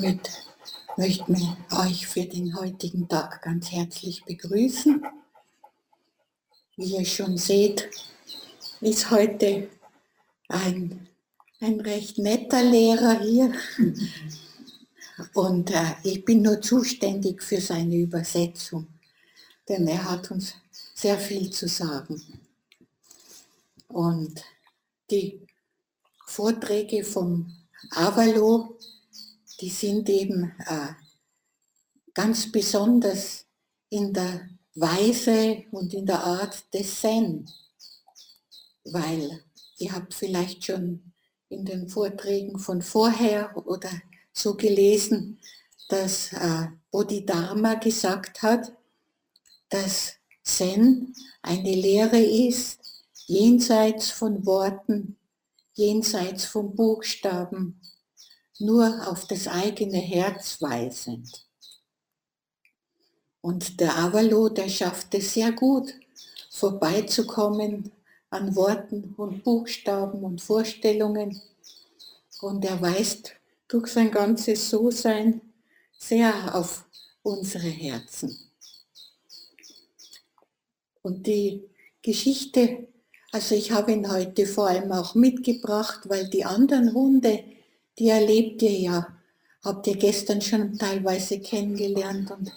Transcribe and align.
damit 0.00 0.30
möchten 0.96 1.36
wir 1.36 1.56
euch 1.78 2.06
für 2.06 2.24
den 2.24 2.56
heutigen 2.56 3.06
Tag 3.06 3.42
ganz 3.42 3.70
herzlich 3.70 4.24
begrüßen. 4.24 5.02
Wie 6.76 6.96
ihr 6.96 7.04
schon 7.04 7.36
seht, 7.36 7.90
ist 8.80 9.10
heute 9.10 9.68
ein, 10.48 11.06
ein 11.60 11.80
recht 11.80 12.16
netter 12.16 12.62
Lehrer 12.62 13.20
hier. 13.20 13.52
Und 15.34 15.70
äh, 15.70 15.94
ich 16.02 16.24
bin 16.24 16.40
nur 16.40 16.62
zuständig 16.62 17.42
für 17.42 17.60
seine 17.60 17.96
Übersetzung, 17.96 18.86
denn 19.68 19.86
er 19.86 20.10
hat 20.10 20.30
uns 20.30 20.54
sehr 20.94 21.18
viel 21.18 21.50
zu 21.50 21.68
sagen. 21.68 22.22
Und 23.88 24.42
die 25.10 25.46
Vorträge 26.26 27.04
vom 27.04 27.54
Avalo, 27.90 28.78
die 29.60 29.68
sind 29.68 30.08
eben 30.08 30.52
äh, 30.66 30.92
ganz 32.14 32.50
besonders 32.50 33.46
in 33.88 34.12
der 34.12 34.48
Weise 34.74 35.64
und 35.70 35.92
in 35.94 36.06
der 36.06 36.24
Art 36.24 36.72
des 36.72 37.00
Zen, 37.00 37.50
weil 38.84 39.44
ihr 39.78 39.92
habt 39.92 40.14
vielleicht 40.14 40.64
schon 40.64 41.12
in 41.48 41.64
den 41.64 41.88
Vorträgen 41.88 42.58
von 42.58 42.82
vorher 42.82 43.56
oder 43.66 43.90
so 44.32 44.54
gelesen, 44.56 45.38
dass 45.88 46.32
äh, 46.32 46.66
Bodhidharma 46.90 47.74
gesagt 47.74 48.42
hat, 48.42 48.72
dass 49.68 50.14
Zen 50.42 51.14
eine 51.42 51.74
Lehre 51.74 52.20
ist, 52.20 52.80
jenseits 53.26 54.10
von 54.10 54.46
Worten 54.46 55.16
jenseits 55.74 56.44
von 56.44 56.74
Buchstaben, 56.74 57.80
nur 58.60 59.08
auf 59.08 59.26
das 59.26 59.48
eigene 59.48 59.98
Herz 59.98 60.60
weisend. 60.60 61.46
Und 63.40 63.80
der 63.80 63.96
Avalo, 63.96 64.48
der 64.48 64.68
schafft 64.68 65.14
es 65.14 65.34
sehr 65.34 65.52
gut, 65.52 65.94
vorbeizukommen 66.50 67.90
an 68.28 68.54
Worten 68.54 69.14
und 69.16 69.42
Buchstaben 69.42 70.22
und 70.24 70.40
Vorstellungen. 70.40 71.40
Und 72.40 72.64
er 72.64 72.80
weist 72.80 73.32
durch 73.68 73.88
sein 73.88 74.10
ganzes 74.10 74.68
So-Sein 74.68 75.40
sehr 75.98 76.54
auf 76.54 76.84
unsere 77.22 77.68
Herzen. 77.68 78.38
Und 81.02 81.26
die 81.26 81.64
Geschichte 82.02 82.88
also 83.32 83.54
ich 83.54 83.70
habe 83.70 83.92
ihn 83.92 84.10
heute 84.10 84.44
vor 84.44 84.66
allem 84.68 84.90
auch 84.90 85.14
mitgebracht, 85.14 86.00
weil 86.08 86.28
die 86.28 86.44
anderen 86.44 86.92
Hunde, 86.92 87.44
die 87.98 88.08
erlebt 88.08 88.62
ihr 88.62 88.78
ja, 88.78 89.16
habt 89.62 89.86
ihr 89.86 89.96
gestern 89.96 90.40
schon 90.40 90.78
teilweise 90.78 91.40
kennengelernt 91.40 92.30
und 92.30 92.52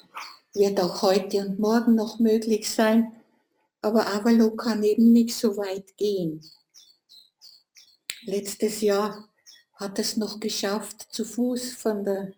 wird 0.53 0.79
auch 0.79 1.01
heute 1.01 1.45
und 1.45 1.59
morgen 1.59 1.95
noch 1.95 2.19
möglich 2.19 2.69
sein. 2.69 3.11
Aber 3.81 4.07
Avalo 4.07 4.51
kann 4.55 4.83
eben 4.83 5.11
nicht 5.11 5.35
so 5.35 5.57
weit 5.57 5.97
gehen. 5.97 6.41
Letztes 8.25 8.81
Jahr 8.81 9.27
hat 9.73 9.99
es 9.99 10.15
noch 10.15 10.39
geschafft, 10.39 11.07
zu 11.11 11.25
Fuß 11.25 11.73
von 11.73 12.05
der 12.05 12.31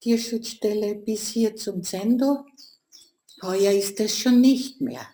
Tierschutzstelle 0.00 0.94
bis 0.94 1.28
hier 1.28 1.56
zum 1.56 1.82
Zendo. 1.82 2.44
Heuer 3.42 3.72
ist 3.72 3.98
es 3.98 4.16
schon 4.16 4.40
nicht 4.40 4.80
mehr. 4.80 5.06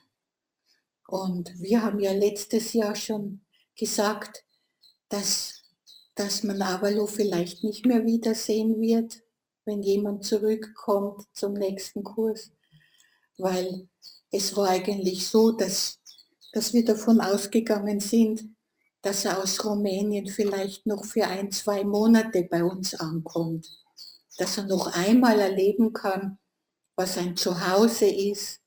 Und 1.06 1.58
wir 1.58 1.82
haben 1.82 2.00
ja 2.00 2.12
letztes 2.12 2.72
Jahr 2.72 2.94
schon 2.94 3.40
gesagt, 3.76 4.44
dass, 5.08 5.59
dass 6.20 6.42
man 6.42 6.60
Avalo 6.60 7.06
vielleicht 7.06 7.64
nicht 7.64 7.86
mehr 7.86 8.04
wiedersehen 8.04 8.78
wird, 8.78 9.22
wenn 9.64 9.82
jemand 9.82 10.22
zurückkommt 10.22 11.24
zum 11.32 11.54
nächsten 11.54 12.04
Kurs, 12.04 12.52
weil 13.38 13.88
es 14.30 14.54
war 14.54 14.68
eigentlich 14.68 15.26
so, 15.26 15.50
dass, 15.52 15.98
dass 16.52 16.74
wir 16.74 16.84
davon 16.84 17.22
ausgegangen 17.22 18.00
sind, 18.00 18.44
dass 19.00 19.24
er 19.24 19.42
aus 19.42 19.64
Rumänien 19.64 20.26
vielleicht 20.26 20.84
noch 20.84 21.06
für 21.06 21.26
ein, 21.26 21.50
zwei 21.52 21.84
Monate 21.84 22.42
bei 22.42 22.62
uns 22.64 22.94
ankommt, 22.94 23.66
dass 24.36 24.58
er 24.58 24.64
noch 24.64 24.88
einmal 24.92 25.40
erleben 25.40 25.94
kann, 25.94 26.38
was 26.96 27.16
ein 27.16 27.34
Zuhause 27.34 28.10
ist, 28.10 28.60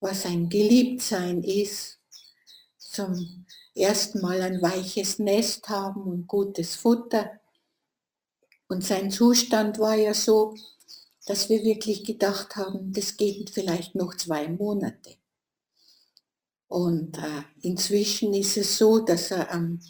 was 0.00 0.26
ein 0.26 0.48
Geliebtsein 0.48 1.44
ist, 1.44 2.00
zum 2.76 3.45
ersten 3.76 4.20
Mal 4.20 4.40
ein 4.40 4.62
weiches 4.62 5.18
Nest 5.18 5.68
haben 5.68 6.02
und 6.02 6.26
gutes 6.26 6.74
Futter. 6.76 7.40
Und 8.68 8.84
sein 8.84 9.10
Zustand 9.10 9.78
war 9.78 9.94
ja 9.94 10.14
so, 10.14 10.54
dass 11.26 11.48
wir 11.48 11.62
wirklich 11.64 12.04
gedacht 12.04 12.56
haben, 12.56 12.92
das 12.92 13.16
geht 13.16 13.50
vielleicht 13.50 13.94
noch 13.94 14.16
zwei 14.16 14.48
Monate. 14.48 15.16
Und 16.68 17.18
äh, 17.18 17.42
inzwischen 17.62 18.34
ist 18.34 18.56
es 18.56 18.78
so, 18.78 18.98
dass 19.00 19.30
er 19.30 19.52
am 19.52 19.80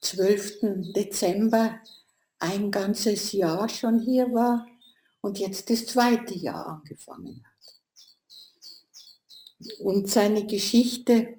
12. 0.00 0.92
Dezember 0.94 1.80
ein 2.38 2.70
ganzes 2.70 3.32
Jahr 3.32 3.68
schon 3.68 3.98
hier 3.98 4.32
war 4.32 4.66
und 5.20 5.38
jetzt 5.38 5.70
das 5.70 5.86
zweite 5.86 6.34
Jahr 6.34 6.66
angefangen 6.66 7.44
hat. 7.44 7.52
Und 9.80 10.08
seine 10.08 10.46
Geschichte 10.46 11.38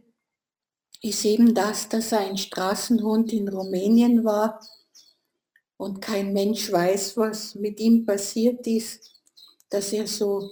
ist 1.01 1.23
eben 1.25 1.53
das, 1.53 1.89
dass 1.89 2.11
er 2.11 2.19
ein 2.19 2.37
Straßenhund 2.37 3.31
in 3.33 3.47
Rumänien 3.47 4.23
war 4.23 4.61
und 5.77 6.01
kein 6.01 6.33
Mensch 6.33 6.71
weiß, 6.71 7.15
was 7.15 7.55
mit 7.55 7.79
ihm 7.79 8.05
passiert 8.05 8.67
ist, 8.67 9.11
dass 9.69 9.93
er 9.93 10.07
so 10.07 10.49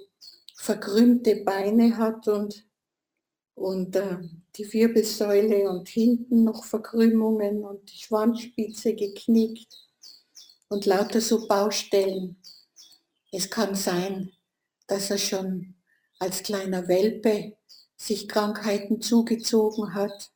verkrümmte 0.55 1.43
Beine 1.43 1.97
hat 1.97 2.27
und, 2.27 2.65
und 3.55 3.95
äh, 3.95 4.17
die 4.55 4.71
Wirbelsäule 4.71 5.69
und 5.69 5.89
hinten 5.89 6.43
noch 6.43 6.63
Verkrümmungen 6.63 7.63
und 7.65 7.91
die 7.91 7.97
Schwanzspitze 7.97 8.95
geknickt 8.95 9.67
und 10.69 10.85
lauter 10.85 11.21
so 11.21 11.47
Baustellen. 11.47 12.41
Es 13.31 13.49
kann 13.49 13.75
sein, 13.75 14.31
dass 14.87 15.09
er 15.11 15.17
schon 15.17 15.75
als 16.19 16.41
kleiner 16.41 16.87
Welpe 16.87 17.57
sich 17.97 18.27
Krankheiten 18.27 19.01
zugezogen 19.01 19.93
hat, 19.93 20.31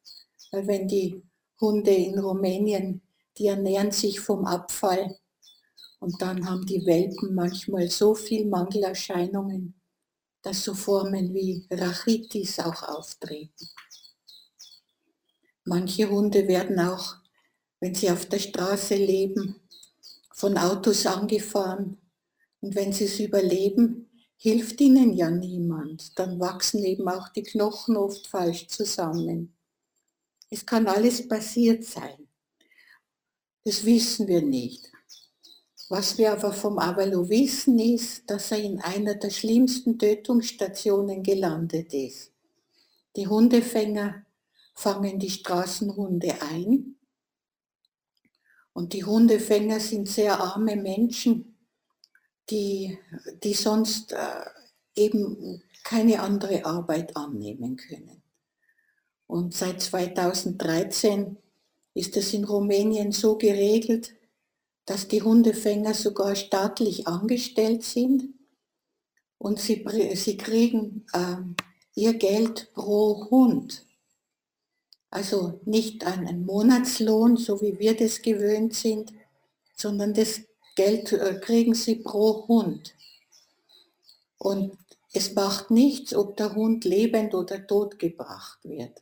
weil 0.52 0.68
wenn 0.68 0.88
die 0.88 1.22
Hunde 1.60 1.92
in 1.92 2.20
Rumänien, 2.20 3.02
die 3.38 3.48
ernähren 3.48 3.92
sich 3.92 4.20
vom 4.20 4.46
Abfall 4.46 5.18
und 6.00 6.22
dann 6.22 6.50
haben 6.50 6.66
die 6.66 6.86
Welpen 6.86 7.34
manchmal 7.36 7.90
so 7.90 8.16
viel 8.16 8.46
Mangelerscheinungen, 8.48 9.80
dass 10.42 10.64
so 10.64 10.74
Formen 10.74 11.34
wie 11.34 11.68
Rachitis 11.70 12.60
auch 12.60 12.84
auftreten. 12.84 13.70
Manche 15.64 16.10
Hunde 16.10 16.48
werden 16.48 16.80
auch, 16.80 17.16
wenn 17.80 17.94
sie 17.94 18.10
auf 18.10 18.26
der 18.26 18.40
Straße 18.40 18.96
leben, 18.96 19.62
von 20.34 20.58
Autos 20.58 21.06
angefahren 21.06 21.98
und 22.62 22.74
wenn 22.74 22.92
sie 22.92 23.06
es 23.06 23.20
überleben, 23.20 24.10
hilft 24.38 24.82
ihnen 24.82 25.14
ja 25.14 25.30
niemand. 25.30 26.18
Dann 26.18 26.40
wachsen 26.40 26.84
eben 26.84 27.08
auch 27.08 27.30
die 27.30 27.44
Knochen 27.44 27.96
oft 27.96 28.28
falsch 28.28 28.68
zusammen. 28.68 29.56
Es 30.54 30.66
kann 30.66 30.86
alles 30.88 31.28
passiert 31.28 31.86
sein. 31.86 32.28
Das 33.64 33.86
wissen 33.86 34.28
wir 34.28 34.42
nicht. 34.42 34.92
Was 35.88 36.18
wir 36.18 36.34
aber 36.34 36.52
vom 36.52 36.78
Avalo 36.78 37.30
wissen 37.30 37.80
ist, 37.80 38.30
dass 38.30 38.52
er 38.52 38.60
in 38.60 38.82
einer 38.82 39.16
der 39.16 39.30
schlimmsten 39.30 39.98
Tötungsstationen 39.98 41.24
gelandet 41.24 41.94
ist. 41.94 42.32
Die 43.16 43.28
Hundefänger 43.28 44.26
fangen 44.76 45.20
die 45.20 45.30
Straßenhunde 45.30 46.42
ein 46.42 46.96
und 48.74 48.94
die 48.94 49.06
Hundefänger 49.06 49.80
sind 49.80 50.10
sehr 50.10 50.40
arme 50.40 50.76
Menschen, 50.76 51.58
die, 52.50 52.98
die 53.44 53.54
sonst 53.54 54.12
äh, 54.12 54.46
eben 54.96 55.64
keine 55.84 56.22
andere 56.22 56.66
Arbeit 56.66 57.16
annehmen 57.16 57.78
können. 57.78 58.21
Und 59.32 59.54
seit 59.54 59.82
2013 59.82 61.38
ist 61.94 62.18
es 62.18 62.34
in 62.34 62.44
Rumänien 62.44 63.14
so 63.14 63.38
geregelt, 63.38 64.14
dass 64.86 65.08
die 65.08 65.22
Hundefänger 65.22 65.94
sogar 65.94 66.36
staatlich 66.36 67.08
angestellt 67.08 67.82
sind 67.84 68.26
und 69.38 69.58
sie, 69.58 69.86
sie 70.16 70.36
kriegen 70.36 71.06
äh, 71.14 71.38
ihr 71.96 72.16
Geld 72.16 72.74
pro 72.74 73.30
Hund. 73.30 73.86
Also 75.10 75.62
nicht 75.64 76.06
einen 76.06 76.46
Monatslohn, 76.46 77.38
so 77.38 77.62
wie 77.62 77.80
wir 77.80 77.96
das 77.96 78.22
gewöhnt 78.22 78.74
sind, 78.74 79.14
sondern 79.78 80.14
das 80.14 80.42
Geld 80.76 81.14
äh, 81.14 81.40
kriegen 81.40 81.74
sie 81.74 81.96
pro 81.96 82.50
Hund. 82.50 82.96
Und 84.38 84.78
es 85.14 85.34
macht 85.36 85.72
nichts, 85.72 86.14
ob 86.14 86.36
der 86.36 86.54
Hund 86.54 86.84
lebend 86.84 87.34
oder 87.34 87.66
tot 87.66 87.98
gebracht 87.98 88.60
wird. 88.64 89.02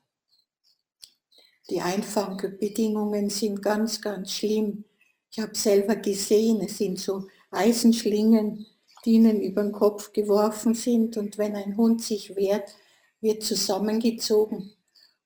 Die 1.69 1.81
Einfanggebedingungen 1.81 3.29
sind 3.29 3.61
ganz, 3.61 4.01
ganz 4.01 4.31
schlimm. 4.31 4.85
Ich 5.31 5.39
habe 5.39 5.55
selber 5.55 5.95
gesehen, 5.95 6.61
es 6.61 6.79
sind 6.79 6.97
so 6.99 7.27
Eisenschlingen, 7.51 8.65
die 9.05 9.11
ihnen 9.11 9.41
über 9.41 9.61
den 9.61 9.71
Kopf 9.71 10.11
geworfen 10.11 10.73
sind 10.73 11.15
und 11.17 11.37
wenn 11.37 11.55
ein 11.55 11.77
Hund 11.77 12.03
sich 12.03 12.35
wehrt, 12.35 12.75
wird 13.21 13.43
zusammengezogen. 13.43 14.71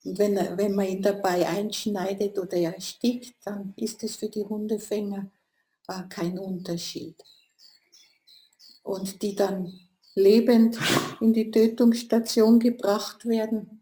Und 0.03 0.19
wenn, 0.19 0.35
er, 0.35 0.57
wenn 0.57 0.75
man 0.75 0.87
ihn 0.87 1.01
dabei 1.01 1.47
einschneidet 1.47 2.37
oder 2.37 2.57
er 2.57 2.75
erstickt, 2.75 3.35
dann 3.45 3.73
ist 3.77 4.03
es 4.03 4.17
für 4.17 4.27
die 4.27 4.43
Hundefänger 4.43 5.31
äh, 5.87 6.03
kein 6.09 6.37
Unterschied. 6.37 7.15
Und 8.83 9.21
die 9.21 9.33
dann 9.33 9.79
lebend 10.13 10.77
in 11.21 11.31
die 11.31 11.49
Tötungsstation 11.49 12.59
gebracht 12.59 13.25
werden, 13.25 13.81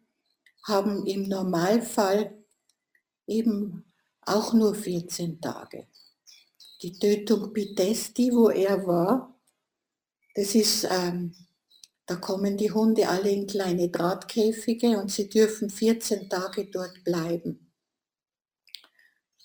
haben 0.63 1.07
im 1.07 1.23
Normalfall 1.23 2.40
eben 3.27 3.85
auch 4.21 4.53
nur 4.53 4.75
14 4.75 5.41
Tage. 5.41 5.88
Die 6.81 6.97
Tötung 6.97 7.53
Pitesti, 7.53 8.31
wo 8.31 8.50
er 8.50 8.85
war, 8.85 9.35
das 10.35 10.56
ist, 10.56 10.88
ähm, 10.89 11.35
da 12.06 12.15
kommen 12.15 12.57
die 12.57 12.71
Hunde 12.71 13.07
alle 13.07 13.29
in 13.29 13.47
kleine 13.47 13.89
Drahtkäfige 13.89 15.00
und 15.00 15.12
sie 15.12 15.29
dürfen 15.29 15.69
14 15.69 16.29
Tage 16.29 16.65
dort 16.65 17.03
bleiben. 17.03 17.71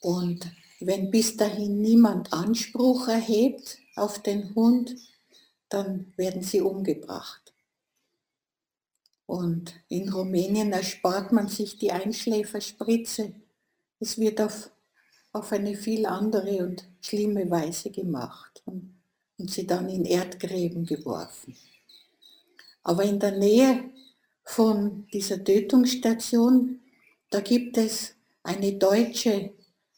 Und 0.01 0.51
wenn 0.81 1.11
bis 1.11 1.37
dahin 1.37 1.81
niemand 1.81 2.33
Anspruch 2.33 3.09
erhebt 3.09 3.79
auf 3.97 4.23
den 4.23 4.55
Hund, 4.55 4.95
dann 5.69 6.13
werden 6.17 6.43
sie 6.43 6.61
umgebracht. 6.61 7.55
Und 9.27 9.75
in 9.89 10.09
Rumänien 10.09 10.73
erspart 10.73 11.33
man 11.33 11.49
sich 11.49 11.79
die 11.79 11.91
Einschläferspritze. 11.91 13.35
Es 13.99 14.19
wird 14.19 14.41
auf, 14.41 14.71
auf 15.33 15.53
eine 15.53 15.75
viel 15.75 16.07
andere 16.07 16.65
und 16.65 16.87
schlimme 17.01 17.51
Weise 17.51 17.91
gemacht 17.91 18.63
und, 18.67 18.95
und 19.39 19.51
sie 19.51 19.67
dann 19.67 19.89
in 19.89 20.05
Erdgräben 20.05 20.85
geworfen. 20.85 21.57
Aber 22.83 23.05
in 23.05 23.19
der 23.19 23.33
Nähe 23.33 23.91
von 24.45 25.09
dieser 25.13 25.43
Tötungsstation, 25.43 26.81
da 27.31 27.41
gibt 27.41 27.77
es 27.79 28.15
eine 28.43 28.75
deutsche, 28.75 29.53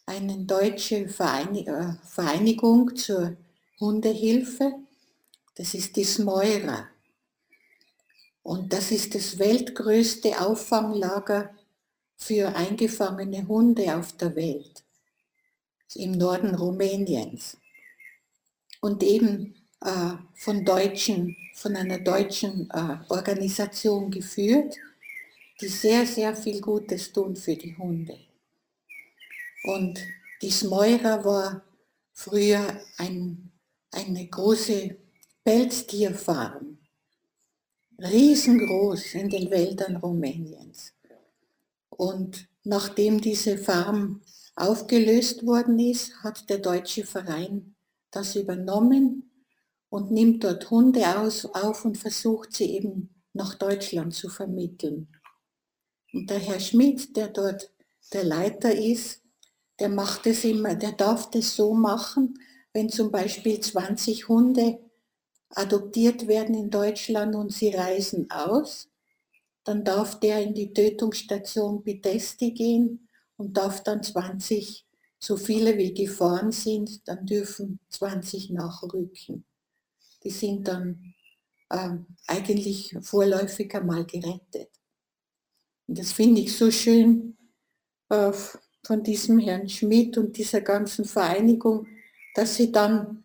eine 0.06 0.38
deutsche 0.38 1.04
äh, 1.04 1.08
Vereinigung 1.08 2.96
zur 2.96 3.36
Hundehilfe. 3.78 4.72
Das 5.54 5.74
ist 5.74 5.96
die 5.96 6.04
Smeura. 6.04 6.88
Und 8.42 8.72
das 8.72 8.90
ist 8.90 9.14
das 9.14 9.38
weltgrößte 9.38 10.40
Auffanglager 10.40 11.50
für 12.18 12.54
eingefangene 12.54 13.46
Hunde 13.46 13.96
auf 13.96 14.12
der 14.16 14.34
Welt, 14.36 14.84
im 15.94 16.12
Norden 16.12 16.54
Rumäniens. 16.54 17.56
Und 18.80 19.02
eben 19.02 19.54
äh, 19.80 20.12
von 20.34 20.64
Deutschen, 20.64 21.36
von 21.54 21.76
einer 21.76 21.98
deutschen 21.98 22.68
äh, 22.70 22.98
Organisation 23.08 24.10
geführt, 24.10 24.76
die 25.60 25.68
sehr, 25.68 26.06
sehr 26.06 26.36
viel 26.36 26.60
Gutes 26.60 27.12
tun 27.12 27.34
für 27.34 27.56
die 27.56 27.76
Hunde. 27.76 28.18
Und 29.64 30.00
die 30.42 30.50
Smeura 30.50 31.24
war 31.24 31.64
früher 32.12 32.80
ein, 32.96 33.50
eine 33.90 34.26
große 34.26 34.96
Pelztierfarm 35.44 36.78
riesengroß 37.98 39.14
in 39.14 39.28
den 39.28 39.50
Wäldern 39.50 39.96
Rumäniens. 39.96 40.92
Und 41.98 42.48
nachdem 42.62 43.20
diese 43.20 43.58
Farm 43.58 44.22
aufgelöst 44.54 45.44
worden 45.44 45.80
ist, 45.80 46.14
hat 46.22 46.48
der 46.48 46.58
deutsche 46.58 47.04
Verein 47.04 47.74
das 48.12 48.36
übernommen 48.36 49.32
und 49.88 50.12
nimmt 50.12 50.44
dort 50.44 50.70
Hunde 50.70 51.18
aus, 51.18 51.44
auf 51.44 51.84
und 51.84 51.98
versucht 51.98 52.52
sie 52.52 52.70
eben 52.76 53.24
nach 53.32 53.54
Deutschland 53.56 54.14
zu 54.14 54.28
vermitteln. 54.28 55.08
Und 56.12 56.30
der 56.30 56.38
Herr 56.38 56.60
Schmidt, 56.60 57.16
der 57.16 57.28
dort 57.28 57.72
der 58.12 58.22
Leiter 58.22 58.72
ist, 58.72 59.20
der 59.80 59.88
macht 59.88 60.24
es 60.28 60.44
immer, 60.44 60.76
der 60.76 60.92
darf 60.92 61.30
das 61.30 61.56
so 61.56 61.74
machen, 61.74 62.38
wenn 62.72 62.88
zum 62.88 63.10
Beispiel 63.10 63.58
20 63.58 64.28
Hunde 64.28 64.78
adoptiert 65.50 66.28
werden 66.28 66.54
in 66.54 66.70
Deutschland 66.70 67.34
und 67.34 67.52
sie 67.52 67.70
reisen 67.70 68.30
aus, 68.30 68.87
dann 69.68 69.84
darf 69.84 70.18
der 70.20 70.42
in 70.42 70.54
die 70.54 70.72
Tötungsstation 70.72 71.82
Bidesti 71.82 72.52
gehen 72.52 73.08
und 73.36 73.56
darf 73.56 73.82
dann 73.82 74.02
20, 74.02 74.86
so 75.18 75.36
viele 75.36 75.76
wie 75.76 75.94
gefahren 75.94 76.52
sind, 76.52 77.06
dann 77.06 77.26
dürfen 77.26 77.80
20 77.90 78.50
nachrücken. 78.50 79.44
Die 80.24 80.30
sind 80.30 80.68
dann 80.68 81.14
ähm, 81.70 82.06
eigentlich 82.26 82.96
vorläufig 83.00 83.74
einmal 83.74 84.04
gerettet. 84.04 84.70
Und 85.86 85.98
das 85.98 86.12
finde 86.12 86.40
ich 86.40 86.56
so 86.56 86.70
schön 86.70 87.36
äh, 88.08 88.32
von 88.84 89.02
diesem 89.02 89.38
Herrn 89.38 89.68
Schmidt 89.68 90.18
und 90.18 90.36
dieser 90.36 90.60
ganzen 90.60 91.04
Vereinigung, 91.04 91.86
dass 92.34 92.56
sie 92.56 92.72
dann 92.72 93.24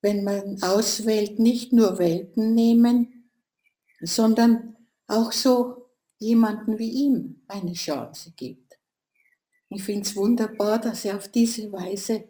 wenn 0.00 0.24
man 0.24 0.62
auswählt, 0.62 1.38
nicht 1.38 1.72
nur 1.72 1.98
Welpen 1.98 2.54
nehmen, 2.54 3.30
sondern 4.00 4.76
auch 5.08 5.32
so 5.32 5.90
jemanden 6.18 6.78
wie 6.78 6.90
ihm 6.90 7.42
eine 7.48 7.72
Chance 7.72 8.32
gibt. 8.36 8.78
Ich 9.70 9.82
finde 9.82 10.02
es 10.02 10.16
wunderbar, 10.16 10.78
dass 10.78 11.04
er 11.04 11.16
auf 11.16 11.28
diese 11.28 11.70
Weise 11.72 12.24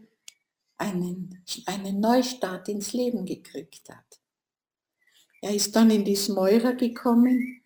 einen, 0.77 1.45
einen 1.67 2.01
Neustart 2.01 2.69
ins 2.69 2.93
Leben 2.93 3.25
gekriegt 3.25 3.89
hat. 3.91 4.21
Er 5.41 5.55
ist 5.55 5.75
dann 5.77 5.91
in 5.91 6.05
die 6.05 6.17
Smeurer 6.17 6.75
gekommen 6.75 7.63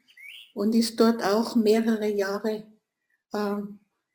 und 0.55 0.75
ist 0.75 1.00
dort 1.00 1.23
auch 1.23 1.56
mehrere 1.56 2.08
Jahre 2.08 2.67
äh, 3.32 3.56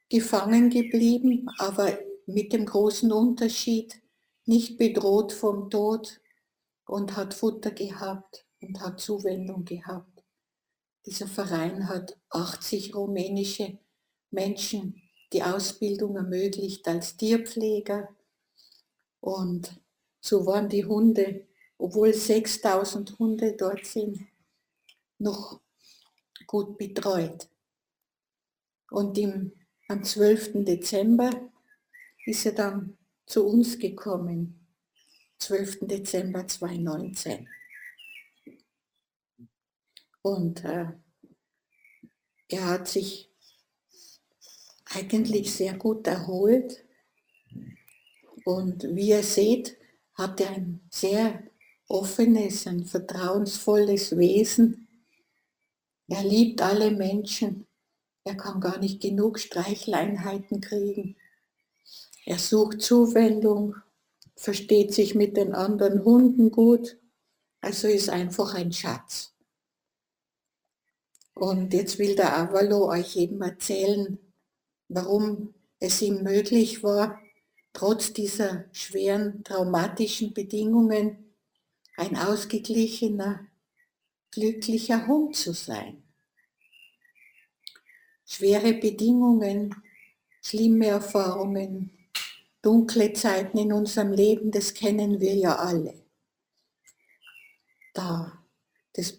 gefangen 0.09 0.69
geblieben, 0.69 1.47
aber 1.57 1.97
mit 2.27 2.53
dem 2.53 2.65
großen 2.65 3.11
Unterschied, 3.11 4.01
nicht 4.45 4.77
bedroht 4.77 5.33
vom 5.33 5.69
Tod 5.69 6.21
und 6.85 7.17
hat 7.17 7.33
Futter 7.33 7.71
gehabt 7.71 8.45
und 8.61 8.79
hat 8.79 8.99
Zuwendung 8.99 9.65
gehabt. 9.65 10.16
Dieser 11.07 11.27
Verein 11.27 11.87
hat 11.87 12.17
80 12.31 12.93
rumänische 12.93 13.79
Menschen 14.29 15.01
die 15.31 15.41
Ausbildung 15.41 16.17
ermöglicht 16.17 16.85
als 16.85 17.15
Tierpfleger 17.15 18.09
und 19.21 19.81
so 20.19 20.45
waren 20.45 20.67
die 20.67 20.83
Hunde, 20.83 21.47
obwohl 21.77 22.13
6000 22.13 23.17
Hunde 23.19 23.55
dort 23.57 23.85
sind, 23.85 24.19
noch 25.17 25.61
gut 26.45 26.77
betreut. 26.77 27.47
Und 28.91 29.17
im, 29.17 29.53
am 29.87 30.03
12. 30.03 30.65
Dezember 30.65 31.29
ist 32.25 32.45
er 32.45 32.51
dann 32.51 32.97
zu 33.25 33.47
uns 33.47 33.79
gekommen, 33.79 34.67
12. 35.39 35.87
Dezember 35.87 36.45
2019. 36.45 37.47
Und 40.27 40.65
äh, 40.65 40.87
er 42.49 42.65
hat 42.65 42.89
sich 42.89 43.29
eigentlich 44.83 45.53
sehr 45.53 45.73
gut 45.73 46.05
erholt. 46.05 46.83
Und 48.43 48.83
wie 48.93 49.09
ihr 49.09 49.23
seht, 49.23 49.77
hat 50.15 50.41
er 50.41 50.49
ein 50.49 50.81
sehr 50.89 51.43
offenes, 51.87 52.67
ein 52.67 52.83
vertrauensvolles 52.83 54.17
Wesen. 54.17 54.89
Er 56.09 56.23
liebt 56.23 56.61
alle 56.61 56.91
Menschen. 56.91 57.65
Er 58.25 58.35
kann 58.35 58.59
gar 58.59 58.79
nicht 58.79 59.01
genug 59.01 59.39
Streichleinheiten 59.39 60.59
kriegen. 60.59 61.15
Er 62.25 62.37
sucht 62.37 62.81
Zuwendung, 62.81 63.75
versteht 64.35 64.93
sich 64.93 65.15
mit 65.15 65.37
den 65.37 65.55
anderen 65.55 66.03
Hunden 66.03 66.51
gut, 66.51 66.97
also 67.61 67.87
ist 67.87 68.09
einfach 68.09 68.53
ein 68.53 68.73
Schatz. 68.73 69.36
Und 71.37 71.71
jetzt 71.75 71.99
will 71.99 72.15
der 72.15 72.35
Avalo 72.35 72.89
euch 72.89 73.15
eben 73.15 73.43
erzählen, 73.43 74.17
warum 74.89 75.53
es 75.79 76.01
ihm 76.01 76.23
möglich 76.23 76.81
war, 76.81 77.21
trotz 77.73 78.11
dieser 78.11 78.65
schweren 78.71 79.43
traumatischen 79.43 80.33
Bedingungen 80.33 81.35
ein 81.95 82.17
ausgeglichener, 82.17 83.45
glücklicher 84.31 85.05
Hund 85.05 85.35
zu 85.35 85.53
sein. 85.53 86.01
Schwere 88.25 88.73
Bedingungen, 88.73 89.75
schlimme 90.41 90.87
Erfahrungen, 90.87 91.91
dunkle 92.63 93.13
Zeiten 93.13 93.59
in 93.59 93.73
unserem 93.73 94.11
Leben, 94.11 94.49
das 94.49 94.73
kennen 94.73 95.19
wir 95.19 95.35
ja 95.35 95.55
alle. 95.55 95.93
Da, 97.93 98.43
das, 98.93 99.15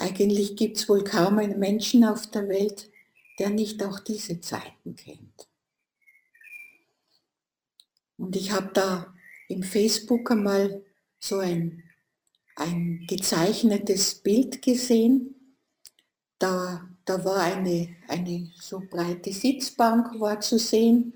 eigentlich 0.00 0.56
gibt 0.56 0.78
es 0.78 0.88
wohl 0.88 1.04
kaum 1.04 1.38
einen 1.38 1.58
Menschen 1.58 2.04
auf 2.04 2.26
der 2.30 2.48
Welt, 2.48 2.90
der 3.38 3.50
nicht 3.50 3.82
auch 3.84 4.00
diese 4.00 4.40
Zeiten 4.40 4.96
kennt. 4.96 5.46
Und 8.16 8.34
ich 8.34 8.50
habe 8.50 8.70
da 8.72 9.14
im 9.48 9.62
Facebook 9.62 10.30
einmal 10.30 10.82
so 11.18 11.38
ein, 11.38 11.82
ein 12.56 13.04
gezeichnetes 13.08 14.14
Bild 14.14 14.62
gesehen. 14.62 15.34
Da, 16.38 16.88
da 17.04 17.22
war 17.22 17.42
eine, 17.42 17.94
eine 18.08 18.50
so 18.58 18.80
breite 18.80 19.32
Sitzbank 19.32 20.18
war 20.18 20.40
zu 20.40 20.58
sehen 20.58 21.12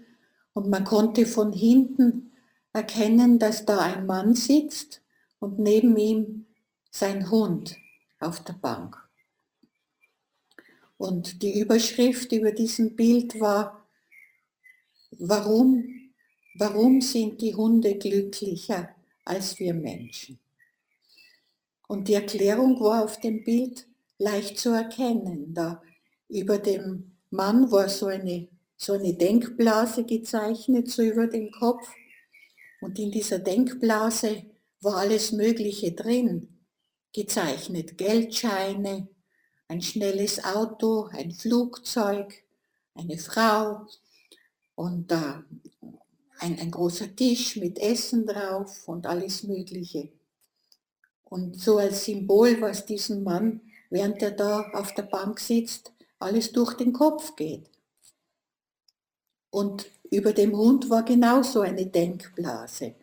und 0.52 0.68
man 0.68 0.84
konnte 0.84 1.24
von 1.24 1.54
hinten 1.54 2.32
erkennen, 2.74 3.38
dass 3.38 3.64
da 3.64 3.78
ein 3.78 4.04
Mann 4.04 4.34
sitzt 4.34 5.00
und 5.38 5.58
neben 5.58 5.96
ihm 5.96 6.44
sein 6.90 7.30
Hund 7.30 7.78
auf 8.24 8.42
der 8.42 8.54
Bank. 8.54 8.96
Und 10.96 11.42
die 11.42 11.60
Überschrift 11.60 12.32
über 12.32 12.52
diesem 12.52 12.96
Bild 12.96 13.38
war, 13.40 13.86
warum, 15.18 16.12
warum 16.54 17.00
sind 17.00 17.40
die 17.40 17.54
Hunde 17.54 17.96
glücklicher 17.96 18.90
als 19.24 19.58
wir 19.58 19.74
Menschen? 19.74 20.38
Und 21.86 22.08
die 22.08 22.14
Erklärung 22.14 22.80
war 22.80 23.04
auf 23.04 23.20
dem 23.20 23.44
Bild 23.44 23.86
leicht 24.18 24.58
zu 24.58 24.70
erkennen. 24.70 25.52
Da 25.52 25.82
über 26.28 26.58
dem 26.58 27.12
Mann 27.30 27.70
war 27.70 27.88
so 27.88 28.06
eine, 28.06 28.48
so 28.76 28.94
eine 28.94 29.14
Denkblase 29.14 30.04
gezeichnet, 30.04 30.90
so 30.90 31.02
über 31.02 31.26
dem 31.26 31.50
Kopf. 31.50 31.86
Und 32.80 32.98
in 32.98 33.10
dieser 33.10 33.38
Denkblase 33.38 34.44
war 34.80 34.96
alles 34.96 35.32
Mögliche 35.32 35.92
drin, 35.92 36.53
gezeichnet. 37.14 37.96
Geldscheine, 37.96 39.08
ein 39.68 39.80
schnelles 39.80 40.44
Auto, 40.44 41.04
ein 41.12 41.30
Flugzeug, 41.30 42.34
eine 42.94 43.16
Frau 43.16 43.86
und 44.74 45.10
äh, 45.10 45.16
ein, 46.40 46.58
ein 46.58 46.70
großer 46.70 47.16
Tisch 47.16 47.56
mit 47.56 47.78
Essen 47.78 48.26
drauf 48.26 48.86
und 48.86 49.06
alles 49.06 49.44
Mögliche. 49.44 50.10
Und 51.24 51.58
so 51.58 51.78
als 51.78 52.04
Symbol, 52.04 52.60
was 52.60 52.84
diesem 52.84 53.22
Mann, 53.22 53.60
während 53.88 54.20
er 54.22 54.32
da 54.32 54.70
auf 54.72 54.92
der 54.94 55.04
Bank 55.04 55.40
sitzt, 55.40 55.92
alles 56.18 56.52
durch 56.52 56.74
den 56.74 56.92
Kopf 56.92 57.34
geht. 57.36 57.70
Und 59.50 59.90
über 60.10 60.32
dem 60.32 60.56
Hund 60.56 60.90
war 60.90 61.04
genauso 61.04 61.60
eine 61.60 61.86
Denkblase. 61.86 62.94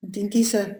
Und 0.00 0.16
in 0.16 0.30
dieser 0.30 0.76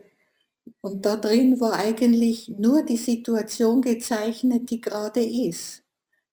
und 0.80 1.04
da 1.04 1.16
drin 1.16 1.60
war 1.60 1.75
eigentlich 1.75 2.48
nur 2.48 2.82
die 2.82 2.96
Situation 2.96 3.82
gezeichnet, 3.82 4.70
die 4.70 4.80
gerade 4.80 5.25
ist. 5.25 5.82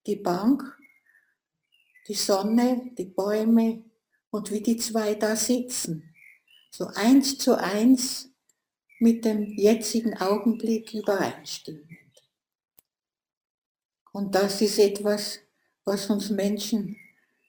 Die 0.06 0.15
Bank, 0.15 0.63
die 2.08 2.13
Sonne, 2.13 2.92
die 2.98 3.06
Bäume 3.06 3.84
und 4.30 4.51
wie 4.51 4.62
die 4.62 4.77
zwei 4.77 5.15
da 5.15 5.36
sitzen. 5.36 6.13
So 6.72 6.88
eins 6.88 7.38
zu 7.38 7.58
eins 7.58 8.30
mit 9.00 9.25
dem 9.25 9.54
jetzigen 9.58 10.15
Augenblick 10.18 10.94
übereinstimmend. 10.94 11.89
Und 14.12 14.34
das 14.34 14.62
ist 14.62 14.80
etwas, 14.80 15.39
was 15.84 16.10
uns 16.10 16.30
Menschen 16.30 16.98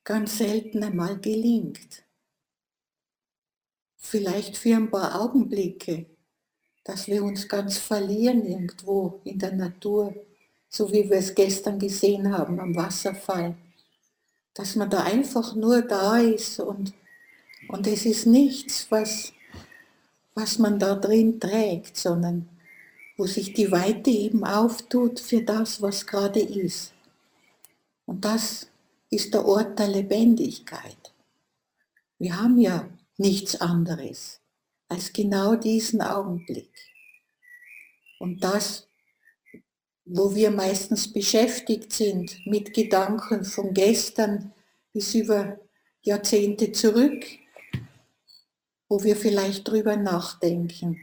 ganz 0.04 0.38
selten 0.38 0.82
einmal 0.82 1.18
gelingt. 1.20 2.04
Vielleicht 3.96 4.56
für 4.56 4.76
ein 4.76 4.90
paar 4.90 5.20
Augenblicke, 5.20 6.15
dass 6.86 7.08
wir 7.08 7.24
uns 7.24 7.48
ganz 7.48 7.78
verlieren 7.78 8.46
irgendwo 8.46 9.20
in 9.24 9.40
der 9.40 9.52
Natur, 9.52 10.14
so 10.68 10.92
wie 10.92 11.10
wir 11.10 11.16
es 11.16 11.34
gestern 11.34 11.80
gesehen 11.80 12.32
haben 12.32 12.60
am 12.60 12.76
Wasserfall. 12.76 13.56
Dass 14.54 14.76
man 14.76 14.88
da 14.88 15.02
einfach 15.02 15.56
nur 15.56 15.82
da 15.82 16.18
ist 16.18 16.60
und, 16.60 16.94
und 17.68 17.88
es 17.88 18.06
ist 18.06 18.26
nichts, 18.26 18.86
was, 18.90 19.32
was 20.34 20.60
man 20.60 20.78
da 20.78 20.94
drin 20.94 21.40
trägt, 21.40 21.96
sondern 21.96 22.48
wo 23.16 23.26
sich 23.26 23.52
die 23.52 23.72
Weite 23.72 24.10
eben 24.10 24.44
auftut 24.44 25.18
für 25.18 25.42
das, 25.42 25.82
was 25.82 26.06
gerade 26.06 26.40
ist. 26.40 26.92
Und 28.04 28.24
das 28.24 28.68
ist 29.10 29.34
der 29.34 29.44
Ort 29.44 29.80
der 29.80 29.88
Lebendigkeit. 29.88 31.12
Wir 32.20 32.40
haben 32.40 32.60
ja 32.60 32.88
nichts 33.16 33.60
anderes 33.60 34.40
als 34.88 35.12
genau 35.12 35.56
diesen 35.56 36.00
Augenblick. 36.00 36.72
Und 38.18 38.42
das, 38.42 38.88
wo 40.04 40.34
wir 40.34 40.50
meistens 40.50 41.12
beschäftigt 41.12 41.92
sind 41.92 42.38
mit 42.46 42.72
Gedanken 42.72 43.44
von 43.44 43.74
gestern 43.74 44.52
bis 44.92 45.14
über 45.14 45.58
Jahrzehnte 46.02 46.72
zurück, 46.72 47.24
wo 48.88 49.02
wir 49.02 49.16
vielleicht 49.16 49.66
drüber 49.68 49.96
nachdenken. 49.96 51.00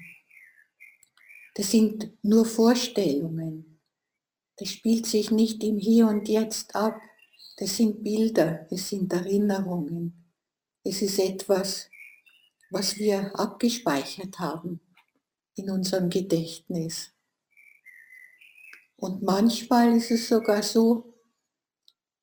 Das 1.56 1.70
sind 1.70 2.12
nur 2.24 2.46
Vorstellungen. 2.46 3.80
Das 4.58 4.70
spielt 4.70 5.06
sich 5.06 5.30
nicht 5.30 5.64
im 5.64 5.78
Hier 5.78 6.08
und 6.08 6.28
Jetzt 6.28 6.76
ab. 6.76 7.00
Das 7.58 7.78
sind 7.78 8.04
Bilder, 8.04 8.66
das 8.70 8.90
sind 8.90 9.12
Erinnerungen. 9.14 10.32
Es 10.84 11.02
ist 11.02 11.20
etwas, 11.20 11.90
was 12.74 12.98
wir 12.98 13.40
abgespeichert 13.40 14.40
haben 14.40 14.82
in 15.56 15.70
unserem 15.70 16.10
Gedächtnis. 16.10 17.12
Und 18.96 19.22
manchmal 19.22 19.96
ist 19.96 20.10
es 20.10 20.28
sogar 20.28 20.64
so, 20.64 21.14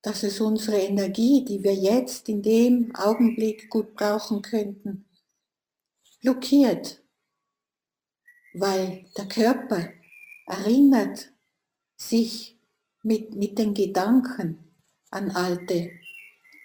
dass 0.02 0.24
es 0.24 0.40
unsere 0.40 0.78
Energie, 0.78 1.44
die 1.44 1.62
wir 1.62 1.74
jetzt 1.74 2.28
in 2.28 2.42
dem 2.42 2.92
Augenblick 2.96 3.70
gut 3.70 3.94
brauchen 3.94 4.42
könnten, 4.42 5.04
blockiert, 6.20 7.00
weil 8.54 9.04
der 9.16 9.28
Körper 9.28 9.92
erinnert 10.46 11.32
sich 11.96 12.58
mit, 13.04 13.36
mit 13.36 13.56
den 13.56 13.72
Gedanken 13.72 14.58
an 15.10 15.30
alte, 15.30 15.92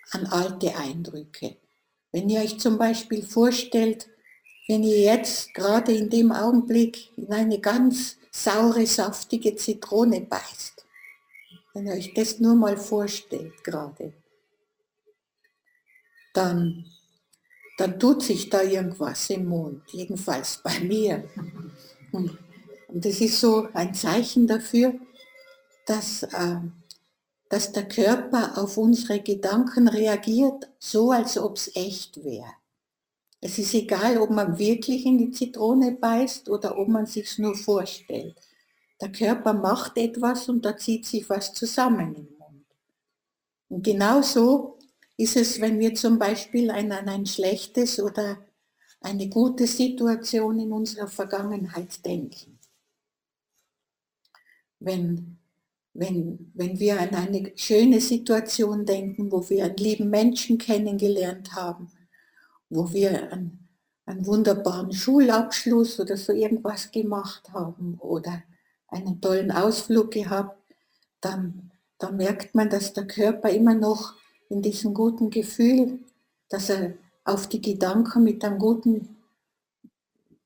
an 0.09 0.25
alte 0.25 0.75
Eindrücke. 0.75 1.57
Wenn 2.15 2.29
ihr 2.29 2.39
euch 2.39 2.57
zum 2.57 2.77
Beispiel 2.77 3.25
vorstellt, 3.25 4.07
wenn 4.69 4.83
ihr 4.83 5.01
jetzt 5.01 5.53
gerade 5.53 5.91
in 5.91 6.09
dem 6.09 6.31
Augenblick 6.31 7.09
in 7.17 7.29
eine 7.33 7.59
ganz 7.59 8.15
saure, 8.31 8.85
saftige 8.87 9.57
Zitrone 9.57 10.21
beißt, 10.21 10.85
wenn 11.73 11.87
ihr 11.87 11.91
euch 11.91 12.13
das 12.13 12.39
nur 12.39 12.55
mal 12.55 12.77
vorstellt 12.77 13.61
gerade, 13.65 14.13
dann, 16.33 16.85
dann 17.77 17.99
tut 17.99 18.23
sich 18.23 18.49
da 18.49 18.61
irgendwas 18.61 19.29
im 19.29 19.47
Mund, 19.49 19.83
jedenfalls 19.91 20.61
bei 20.63 20.79
mir. 20.79 21.27
Und, 22.13 22.37
das 22.93 23.19
ist 23.19 23.41
so 23.41 23.67
ein 23.73 23.93
Zeichen 23.93 24.47
dafür, 24.47 24.93
dass 25.85 26.23
äh, 26.23 26.59
dass 27.55 27.71
der 27.71 27.87
Körper 27.87 28.57
auf 28.57 28.75
unsere 28.75 29.21
Gedanken 29.21 29.87
reagiert, 29.87 30.69
so 30.77 31.11
als 31.11 31.37
ob 31.37 31.55
es 31.55 31.73
echt 31.73 32.21
wäre. 32.21 32.51
Es 33.39 33.57
ist 33.57 33.73
egal, 33.73 34.17
ob 34.17 34.29
man 34.29 34.59
wirklich 34.59 35.05
in 35.05 35.17
die 35.17 35.31
Zitrone 35.31 35.93
beißt 35.93 36.49
oder 36.49 36.77
ob 36.77 36.89
man 36.89 37.05
sich 37.05 37.37
nur 37.37 37.55
vorstellt. 37.55 38.35
Der 38.99 39.09
Körper 39.09 39.53
macht 39.53 39.97
etwas 39.97 40.49
und 40.49 40.65
da 40.65 40.75
zieht 40.75 41.05
sich 41.05 41.29
was 41.29 41.53
zusammen 41.53 42.15
im 42.15 42.27
Mund. 42.37 42.65
Und 43.69 43.85
genauso 43.85 44.77
ist 45.15 45.37
es, 45.37 45.61
wenn 45.61 45.79
wir 45.79 45.95
zum 45.95 46.19
Beispiel 46.19 46.69
an 46.69 46.91
ein 46.91 47.25
schlechtes 47.25 48.01
oder 48.01 48.37
eine 48.99 49.29
gute 49.29 49.65
Situation 49.65 50.59
in 50.59 50.73
unserer 50.73 51.07
Vergangenheit 51.07 52.05
denken. 52.05 52.59
Wenn 54.81 55.37
wenn, 55.95 56.51
wenn 56.53 56.77
wir 56.77 56.99
an 56.99 57.09
eine 57.15 57.53
schöne 57.55 58.01
Situation 58.01 58.85
denken, 58.85 59.31
wo 59.31 59.49
wir 59.49 59.63
einen 59.65 59.77
lieben 59.77 60.09
Menschen 60.09 60.57
kennengelernt 60.57 61.55
haben, 61.55 61.89
wo 62.69 62.91
wir 62.91 63.31
einen, 63.31 63.69
einen 64.05 64.25
wunderbaren 64.25 64.91
Schulabschluss 64.91 65.99
oder 66.01 66.17
so 66.17 66.33
irgendwas 66.33 66.91
gemacht 66.91 67.49
haben 67.53 67.97
oder 67.99 68.43
einen 68.89 69.21
tollen 69.21 69.51
Ausflug 69.51 70.11
gehabt, 70.11 70.59
dann, 71.21 71.71
dann 71.97 72.17
merkt 72.17 72.55
man, 72.55 72.69
dass 72.69 72.91
der 72.91 73.07
Körper 73.07 73.49
immer 73.49 73.73
noch 73.73 74.15
in 74.49 74.61
diesem 74.61 74.93
guten 74.93 75.29
Gefühl, 75.29 75.99
dass 76.49 76.69
er 76.69 76.95
auf 77.23 77.47
die 77.47 77.61
Gedanken 77.61 78.23
mit 78.23 78.43
einem 78.43 78.59
guten, 78.59 79.15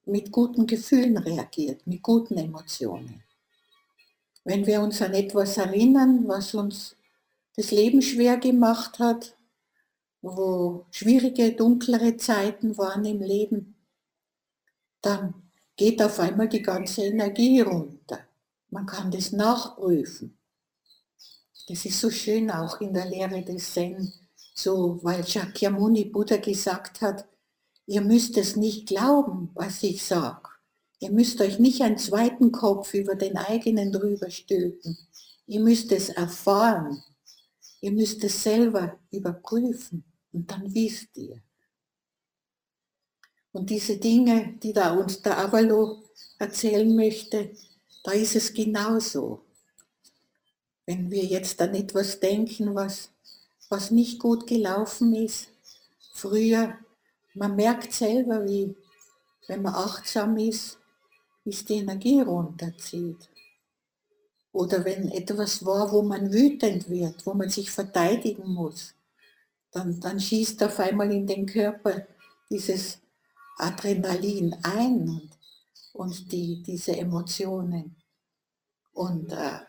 mit 0.06 0.32
guten 0.32 0.68
Gefühlen 0.68 1.18
reagiert, 1.18 1.86
mit 1.88 2.04
guten 2.04 2.38
Emotionen. 2.38 3.24
Wenn 4.50 4.66
wir 4.66 4.82
uns 4.82 5.00
an 5.04 5.14
etwas 5.14 5.58
erinnern, 5.58 6.28
was 6.28 6.56
uns 6.56 6.96
das 7.56 7.70
Leben 7.70 8.02
schwer 8.02 8.36
gemacht 8.38 8.98
hat, 8.98 9.38
wo 10.24 10.88
schwierige, 10.90 11.52
dunklere 11.52 12.18
Zeiten 12.18 12.76
waren 12.76 13.06
im 13.06 13.22
Leben, 13.22 13.76
dann 15.04 15.36
geht 15.76 16.02
auf 16.02 16.20
einmal 16.20 16.50
die 16.50 16.64
ganze 16.64 17.04
Energie 17.04 17.62
runter. 17.62 18.22
Man 18.72 18.88
kann 18.88 19.12
das 19.12 19.32
nachprüfen. 19.34 20.36
Das 21.68 21.86
ist 21.86 22.00
so 22.00 22.10
schön 22.10 22.50
auch 22.50 22.82
in 22.82 22.92
der 22.92 23.06
Lehre 23.06 23.44
des 23.44 23.72
Zen, 23.72 24.12
so, 24.56 24.98
weil 25.04 25.28
Shakyamuni 25.28 26.06
Buddha 26.06 26.38
gesagt 26.38 27.02
hat, 27.02 27.28
ihr 27.86 28.02
müsst 28.02 28.36
es 28.36 28.56
nicht 28.56 28.88
glauben, 28.88 29.52
was 29.54 29.84
ich 29.84 30.04
sage. 30.04 30.49
Ihr 31.00 31.12
müsst 31.12 31.40
euch 31.40 31.60
nicht 31.60 31.82
einen 31.82 31.98
zweiten 31.98 32.52
Kopf 32.52 32.94
über 32.94 33.16
den 33.16 33.38
eigenen 33.38 33.92
drüber 33.92 34.30
stülpen. 34.30 34.98
Ihr 35.48 35.62
müsst 35.62 35.92
es 35.92 36.10
erfahren. 36.10 37.02
Ihr 37.82 37.92
müsst 37.92 38.24
es 38.26 38.44
selber 38.44 39.00
überprüfen 39.10 40.04
und 40.34 40.52
dann 40.52 40.74
wisst 40.74 41.16
ihr. 41.16 41.42
Und 43.52 43.70
diese 43.70 43.98
Dinge, 43.98 44.58
die 44.62 44.74
da 44.74 44.94
uns 44.94 45.22
der 45.22 45.40
Avalo 45.40 46.04
erzählen 46.38 46.94
möchte, 46.94 47.52
da 48.04 48.12
ist 48.12 48.36
es 48.36 48.54
genauso. 48.54 49.46
Wenn 50.86 51.10
wir 51.10 51.24
jetzt 51.24 51.62
an 51.62 51.74
etwas 51.74 52.20
denken, 52.20 52.76
was, 52.76 53.10
was 53.70 53.92
nicht 53.92 54.20
gut 54.20 54.48
gelaufen 54.48 55.16
ist, 55.16 55.48
früher, 56.14 56.78
man 57.34 57.56
merkt 57.56 57.94
selber, 57.94 58.46
wie, 58.46 58.76
wenn 59.48 59.62
man 59.62 59.76
achtsam 59.76 60.38
ist, 60.38 60.79
es 61.50 61.66
die 61.66 61.76
Energie 61.76 62.22
runterzieht. 62.22 63.30
Oder 64.52 64.84
wenn 64.84 65.10
etwas 65.12 65.66
war, 65.66 65.92
wo 65.92 66.02
man 66.02 66.32
wütend 66.34 66.90
wird, 66.90 67.26
wo 67.26 67.34
man 67.34 67.50
sich 67.50 67.70
verteidigen 67.70 68.52
muss, 68.52 68.96
dann, 69.72 70.00
dann 70.00 70.20
schießt 70.20 70.64
auf 70.64 70.80
einmal 70.80 71.12
in 71.12 71.28
den 71.28 71.46
Körper 71.46 72.08
dieses 72.50 73.00
Adrenalin 73.58 74.56
ein 74.64 75.10
und, 75.10 75.30
und 75.94 76.32
die, 76.32 76.64
diese 76.64 76.98
Emotionen. 76.98 77.96
Und 78.94 79.32
äh, 79.32 79.60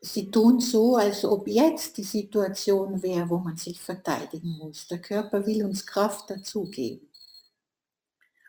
sie 0.00 0.30
tun 0.30 0.60
so, 0.60 0.96
als 0.96 1.24
ob 1.24 1.48
jetzt 1.48 1.96
die 1.96 2.04
Situation 2.04 3.02
wäre, 3.02 3.28
wo 3.30 3.38
man 3.38 3.56
sich 3.56 3.80
verteidigen 3.80 4.58
muss. 4.58 4.86
Der 4.88 5.00
Körper 5.00 5.46
will 5.46 5.64
uns 5.64 5.86
Kraft 5.86 6.28
dazugeben. 6.30 7.08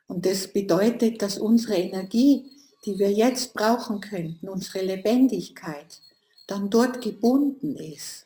Und 0.07 0.25
das 0.25 0.51
bedeutet, 0.51 1.21
dass 1.21 1.37
unsere 1.37 1.75
Energie, 1.75 2.51
die 2.85 2.97
wir 2.97 3.11
jetzt 3.11 3.53
brauchen 3.53 4.01
könnten, 4.01 4.47
unsere 4.47 4.83
Lebendigkeit, 4.83 6.01
dann 6.47 6.69
dort 6.69 7.01
gebunden 7.01 7.75
ist 7.75 8.25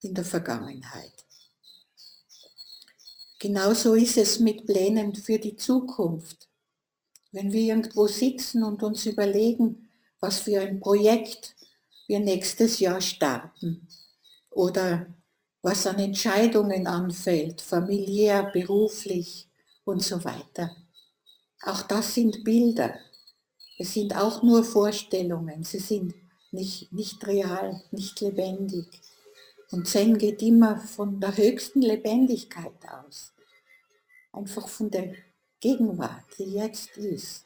in 0.00 0.14
der 0.14 0.24
Vergangenheit. 0.24 1.12
Genauso 3.38 3.94
ist 3.94 4.16
es 4.16 4.40
mit 4.40 4.66
Plänen 4.66 5.14
für 5.14 5.38
die 5.38 5.56
Zukunft. 5.56 6.48
Wenn 7.32 7.52
wir 7.52 7.60
irgendwo 7.60 8.06
sitzen 8.06 8.62
und 8.62 8.82
uns 8.82 9.04
überlegen, 9.06 9.88
was 10.20 10.38
für 10.38 10.60
ein 10.60 10.80
Projekt 10.80 11.54
wir 12.06 12.20
nächstes 12.20 12.78
Jahr 12.78 13.00
starten 13.00 13.86
oder 14.50 15.06
was 15.62 15.86
an 15.86 15.98
Entscheidungen 15.98 16.86
anfällt, 16.86 17.60
familiär, 17.60 18.44
beruflich 18.52 19.48
und 19.84 20.02
so 20.02 20.22
weiter. 20.24 20.76
Auch 21.62 21.82
das 21.82 22.14
sind 22.14 22.44
Bilder. 22.44 22.94
Es 23.78 23.94
sind 23.94 24.14
auch 24.14 24.42
nur 24.42 24.64
Vorstellungen. 24.64 25.64
Sie 25.64 25.80
sind 25.80 26.14
nicht, 26.52 26.92
nicht 26.92 27.26
real, 27.26 27.82
nicht 27.90 28.20
lebendig. 28.20 28.86
Und 29.70 29.88
Zen 29.88 30.18
geht 30.18 30.40
immer 30.42 30.78
von 30.78 31.20
der 31.20 31.36
höchsten 31.36 31.82
Lebendigkeit 31.82 32.78
aus. 32.88 33.32
Einfach 34.32 34.68
von 34.68 34.90
der 34.90 35.14
Gegenwart, 35.60 36.24
die 36.38 36.44
jetzt 36.44 36.96
ist. 36.96 37.44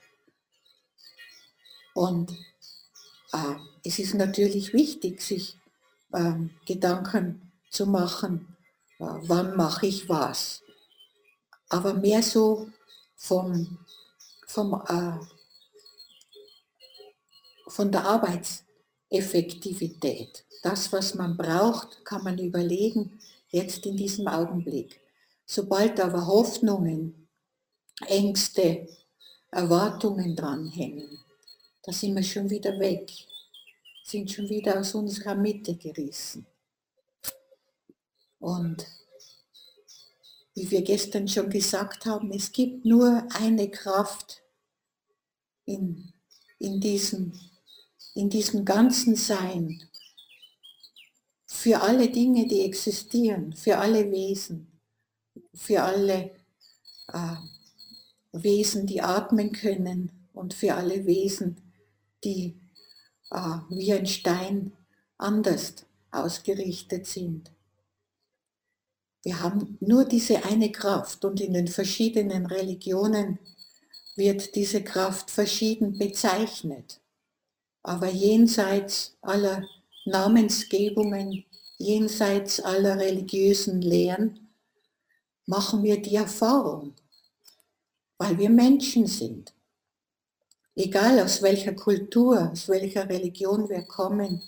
Und 1.94 2.32
äh, 3.32 3.54
es 3.84 3.98
ist 3.98 4.14
natürlich 4.14 4.72
wichtig, 4.72 5.22
sich 5.22 5.58
äh, 6.12 6.34
Gedanken 6.66 7.52
zu 7.70 7.86
machen, 7.86 8.56
äh, 8.98 9.04
wann 9.22 9.56
mache 9.56 9.86
ich 9.86 10.08
was. 10.08 10.62
Aber 11.68 11.94
mehr 11.94 12.22
so 12.22 12.68
vom, 13.16 13.78
vom, 14.46 14.82
äh, 14.88 15.37
von 17.68 17.92
der 17.92 18.04
Arbeitseffektivität. 18.04 20.44
Das, 20.62 20.92
was 20.92 21.14
man 21.14 21.36
braucht, 21.36 22.04
kann 22.04 22.24
man 22.24 22.38
überlegen, 22.38 23.20
jetzt 23.50 23.86
in 23.86 23.96
diesem 23.96 24.26
Augenblick. 24.26 25.00
Sobald 25.46 26.00
aber 26.00 26.26
Hoffnungen, 26.26 27.28
Ängste, 28.06 28.88
Erwartungen 29.50 30.36
dranhängen, 30.36 31.18
da 31.82 31.92
sind 31.92 32.16
wir 32.16 32.22
schon 32.22 32.50
wieder 32.50 32.78
weg, 32.78 33.10
sind 34.04 34.30
schon 34.30 34.48
wieder 34.48 34.80
aus 34.80 34.94
unserer 34.94 35.34
Mitte 35.34 35.74
gerissen. 35.74 36.46
Und 38.38 38.86
wie 40.54 40.70
wir 40.70 40.82
gestern 40.82 41.28
schon 41.28 41.50
gesagt 41.50 42.04
haben, 42.04 42.30
es 42.32 42.52
gibt 42.52 42.84
nur 42.84 43.26
eine 43.32 43.70
Kraft 43.70 44.42
in, 45.64 46.12
in, 46.58 46.80
diesem, 46.80 47.32
in 48.18 48.30
diesem 48.30 48.64
ganzen 48.64 49.14
Sein, 49.14 49.80
für 51.46 51.80
alle 51.82 52.10
Dinge, 52.10 52.48
die 52.48 52.62
existieren, 52.62 53.52
für 53.52 53.78
alle 53.78 54.10
Wesen, 54.10 54.66
für 55.54 55.84
alle 55.84 56.32
äh, 57.12 57.36
Wesen, 58.32 58.86
die 58.86 59.02
atmen 59.02 59.52
können 59.52 60.10
und 60.34 60.52
für 60.52 60.74
alle 60.74 61.06
Wesen, 61.06 61.58
die 62.24 62.56
äh, 63.30 63.58
wie 63.70 63.92
ein 63.92 64.06
Stein 64.06 64.72
anders 65.16 65.86
ausgerichtet 66.10 67.06
sind. 67.06 67.52
Wir 69.22 69.40
haben 69.40 69.78
nur 69.78 70.04
diese 70.04 70.44
eine 70.44 70.72
Kraft 70.72 71.24
und 71.24 71.40
in 71.40 71.52
den 71.52 71.68
verschiedenen 71.68 72.46
Religionen 72.46 73.38
wird 74.16 74.56
diese 74.56 74.82
Kraft 74.82 75.30
verschieden 75.30 75.96
bezeichnet. 75.98 77.00
Aber 77.82 78.08
jenseits 78.08 79.16
aller 79.22 79.66
Namensgebungen, 80.04 81.44
jenseits 81.78 82.60
aller 82.60 82.98
religiösen 82.98 83.80
Lehren, 83.80 84.48
machen 85.46 85.82
wir 85.82 86.00
die 86.02 86.16
Erfahrung, 86.16 86.94
weil 88.18 88.38
wir 88.38 88.50
Menschen 88.50 89.06
sind 89.06 89.52
egal 90.78 91.18
aus 91.20 91.42
welcher 91.42 91.74
Kultur, 91.74 92.50
aus 92.52 92.68
welcher 92.68 93.08
Religion 93.08 93.68
wir 93.68 93.82
kommen, 93.82 94.40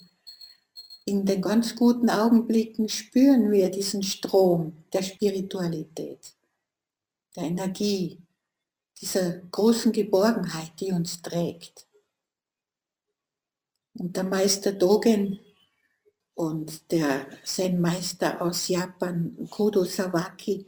in 1.05 1.27
den 1.27 1.43
ganz 1.43 1.75
guten 1.75 2.09
Augenblicken 2.09 2.88
spüren 2.88 3.51
wir 3.51 3.69
diesen 3.69 4.03
Strom 4.03 4.85
der 4.93 5.03
Spiritualität, 5.03 6.35
der 7.35 7.45
Energie, 7.45 8.21
dieser 9.01 9.38
großen 9.51 9.90
Geborgenheit, 9.90 10.73
die 10.79 10.93
uns 10.93 11.21
trägt. 11.21 11.87
Und 14.01 14.17
der 14.17 14.25
Meister 14.25 14.73
Dogen 14.73 15.41
und 16.35 16.91
der 16.91 17.27
Zen-Meister 17.45 18.41
aus 18.41 18.69
Japan, 18.69 19.37
Kodo 19.51 19.85
Sawaki, 19.85 20.65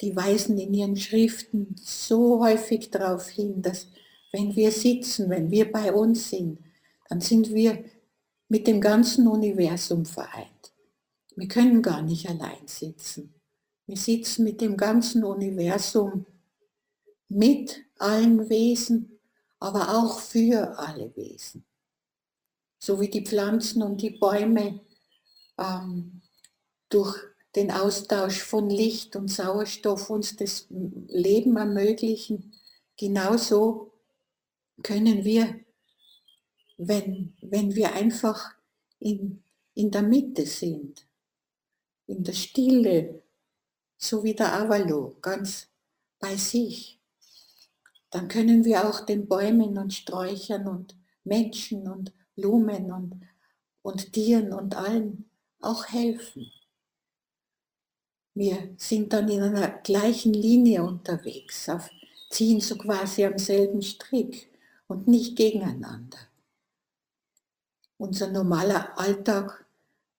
die 0.00 0.16
weisen 0.16 0.58
in 0.58 0.74
ihren 0.74 0.96
Schriften 0.96 1.76
so 1.80 2.40
häufig 2.40 2.90
darauf 2.90 3.28
hin, 3.28 3.62
dass 3.62 3.86
wenn 4.32 4.56
wir 4.56 4.72
sitzen, 4.72 5.30
wenn 5.30 5.48
wir 5.52 5.70
bei 5.70 5.92
uns 5.92 6.30
sind, 6.30 6.58
dann 7.08 7.20
sind 7.20 7.54
wir 7.54 7.84
mit 8.48 8.66
dem 8.66 8.80
ganzen 8.80 9.28
Universum 9.28 10.04
vereint. 10.04 10.72
Wir 11.36 11.46
können 11.46 11.82
gar 11.82 12.02
nicht 12.02 12.28
allein 12.28 12.66
sitzen. 12.66 13.32
Wir 13.86 13.96
sitzen 13.96 14.42
mit 14.42 14.60
dem 14.60 14.76
ganzen 14.76 15.22
Universum, 15.22 16.26
mit 17.28 17.84
allen 18.00 18.48
Wesen, 18.48 19.20
aber 19.60 19.96
auch 19.96 20.18
für 20.18 20.76
alle 20.76 21.14
Wesen. 21.14 21.64
So 22.84 23.00
wie 23.00 23.08
die 23.08 23.24
Pflanzen 23.24 23.80
und 23.80 24.02
die 24.02 24.10
Bäume 24.10 24.80
ähm, 25.56 26.20
durch 26.88 27.16
den 27.54 27.70
Austausch 27.70 28.42
von 28.42 28.68
Licht 28.68 29.14
und 29.14 29.28
Sauerstoff 29.28 30.10
uns 30.10 30.34
das 30.34 30.66
Leben 30.68 31.56
ermöglichen, 31.56 32.52
genauso 32.96 33.92
können 34.82 35.24
wir, 35.24 35.60
wenn, 36.76 37.36
wenn 37.40 37.72
wir 37.76 37.92
einfach 37.92 38.52
in, 38.98 39.44
in 39.74 39.92
der 39.92 40.02
Mitte 40.02 40.44
sind, 40.44 41.06
in 42.08 42.24
der 42.24 42.32
Stille, 42.32 43.22
so 43.96 44.24
wie 44.24 44.34
der 44.34 44.54
Avalo, 44.54 45.18
ganz 45.22 45.68
bei 46.18 46.34
sich, 46.36 46.98
dann 48.10 48.26
können 48.26 48.64
wir 48.64 48.88
auch 48.88 49.06
den 49.06 49.28
Bäumen 49.28 49.78
und 49.78 49.94
Sträuchern 49.94 50.66
und 50.66 50.96
Menschen 51.22 51.86
und 51.86 52.12
Blumen 52.34 52.92
und, 52.92 53.20
und 53.82 54.12
Tieren 54.12 54.52
und 54.52 54.74
allen 54.74 55.30
auch 55.60 55.86
helfen. 55.86 56.50
Wir 58.34 58.74
sind 58.78 59.12
dann 59.12 59.28
in 59.28 59.42
einer 59.42 59.68
gleichen 59.68 60.32
Linie 60.32 60.82
unterwegs, 60.82 61.68
auf, 61.68 61.90
ziehen 62.30 62.60
so 62.60 62.76
quasi 62.76 63.24
am 63.24 63.38
selben 63.38 63.82
Strick 63.82 64.50
und 64.86 65.06
nicht 65.06 65.36
gegeneinander. 65.36 66.18
Unser 67.98 68.30
normaler 68.30 68.98
Alltag, 68.98 69.66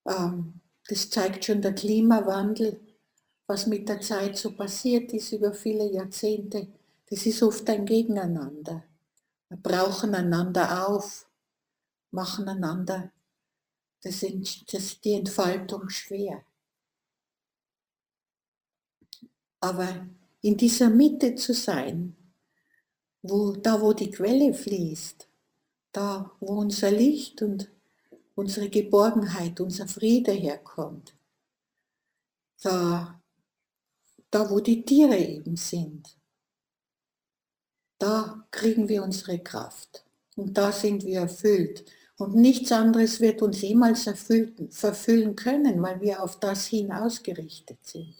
ähm, 0.05 0.61
das 0.87 1.09
zeigt 1.09 1.45
schon 1.45 1.61
der 1.61 1.73
Klimawandel, 1.73 2.79
was 3.47 3.67
mit 3.67 3.89
der 3.89 3.99
Zeit 3.99 4.37
so 4.37 4.51
passiert 4.51 5.11
ist 5.11 5.31
über 5.31 5.53
viele 5.53 5.91
Jahrzehnte, 5.91 6.67
das 7.09 7.25
ist 7.25 7.43
oft 7.43 7.69
ein 7.69 7.85
Gegeneinander. 7.85 8.83
Wir 9.49 9.57
brauchen 9.57 10.15
einander 10.15 10.87
auf, 10.87 11.25
machen 12.13 12.47
einander 12.47 13.11
das 14.03 14.21
ist 14.21 15.05
die 15.05 15.13
Entfaltung 15.13 15.89
schwer. 15.89 16.43
Aber 19.61 20.05
in 20.41 20.57
dieser 20.57 20.89
Mitte 20.89 21.35
zu 21.35 21.53
sein, 21.53 22.17
wo, 23.21 23.53
da 23.53 23.79
wo 23.79 23.93
die 23.93 24.11
Quelle 24.11 24.53
fließt, 24.53 25.29
da 25.93 26.35
wo 26.41 26.59
unser 26.59 26.91
Licht 26.91 27.41
und 27.41 27.71
unsere 28.35 28.69
Geborgenheit, 28.69 29.61
unser 29.61 29.87
Friede 29.87 30.33
herkommt, 30.33 31.15
da, 32.61 33.21
da 34.29 34.49
wo 34.49 34.59
die 34.59 34.83
Tiere 34.83 35.17
eben 35.17 35.55
sind, 35.55 36.17
da 37.99 38.45
kriegen 38.51 38.89
wir 38.89 39.01
unsere 39.01 39.39
Kraft 39.39 40.03
und 40.35 40.57
da 40.57 40.73
sind 40.73 41.05
wir 41.05 41.21
erfüllt. 41.21 41.85
Und 42.17 42.35
nichts 42.35 42.71
anderes 42.71 43.19
wird 43.19 43.41
uns 43.41 43.61
jemals 43.61 44.05
erfüllen, 44.07 44.69
verfüllen 44.71 45.35
können, 45.35 45.81
weil 45.81 45.99
wir 46.01 46.21
auf 46.21 46.39
das 46.39 46.67
hin 46.67 46.91
ausgerichtet 46.91 47.79
sind. 47.81 48.15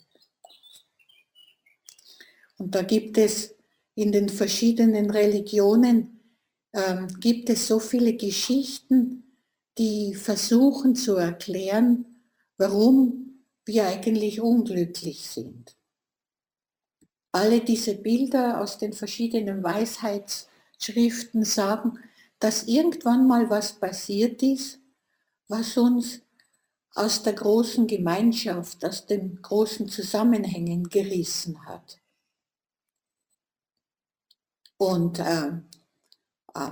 Und 2.58 2.76
da 2.76 2.82
gibt 2.82 3.18
es 3.18 3.56
in 3.96 4.12
den 4.12 4.30
verschiedenen 4.30 5.12
Religionen, 5.12 6.20
ähm, 6.74 7.08
gibt 7.20 7.50
es 7.50 7.68
so 7.68 7.80
viele 7.80 8.14
Geschichten, 8.14 9.38
die 9.78 10.16
versuchen 10.16 10.96
zu 10.96 11.16
erklären, 11.16 12.06
warum 12.58 13.44
wir 13.66 13.88
eigentlich 13.88 14.42
unglücklich 14.42 15.28
sind. 15.28 15.76
Alle 17.32 17.62
diese 17.62 17.96
Bilder 17.96 18.62
aus 18.62 18.78
den 18.78 18.94
verschiedenen 18.94 19.64
Weisheitsschriften 19.64 21.44
sagen, 21.44 22.00
dass 22.44 22.64
irgendwann 22.64 23.26
mal 23.26 23.50
was 23.50 23.72
passiert 23.72 24.44
ist, 24.44 24.78
was 25.48 25.78
uns 25.78 26.20
aus 26.94 27.24
der 27.24 27.32
großen 27.32 27.88
Gemeinschaft, 27.88 28.84
aus 28.84 29.06
den 29.06 29.42
großen 29.42 29.88
Zusammenhängen 29.88 30.90
gerissen 30.90 31.66
hat. 31.66 32.02
Und 34.76 35.20
äh, 35.20 35.52
äh, 36.54 36.72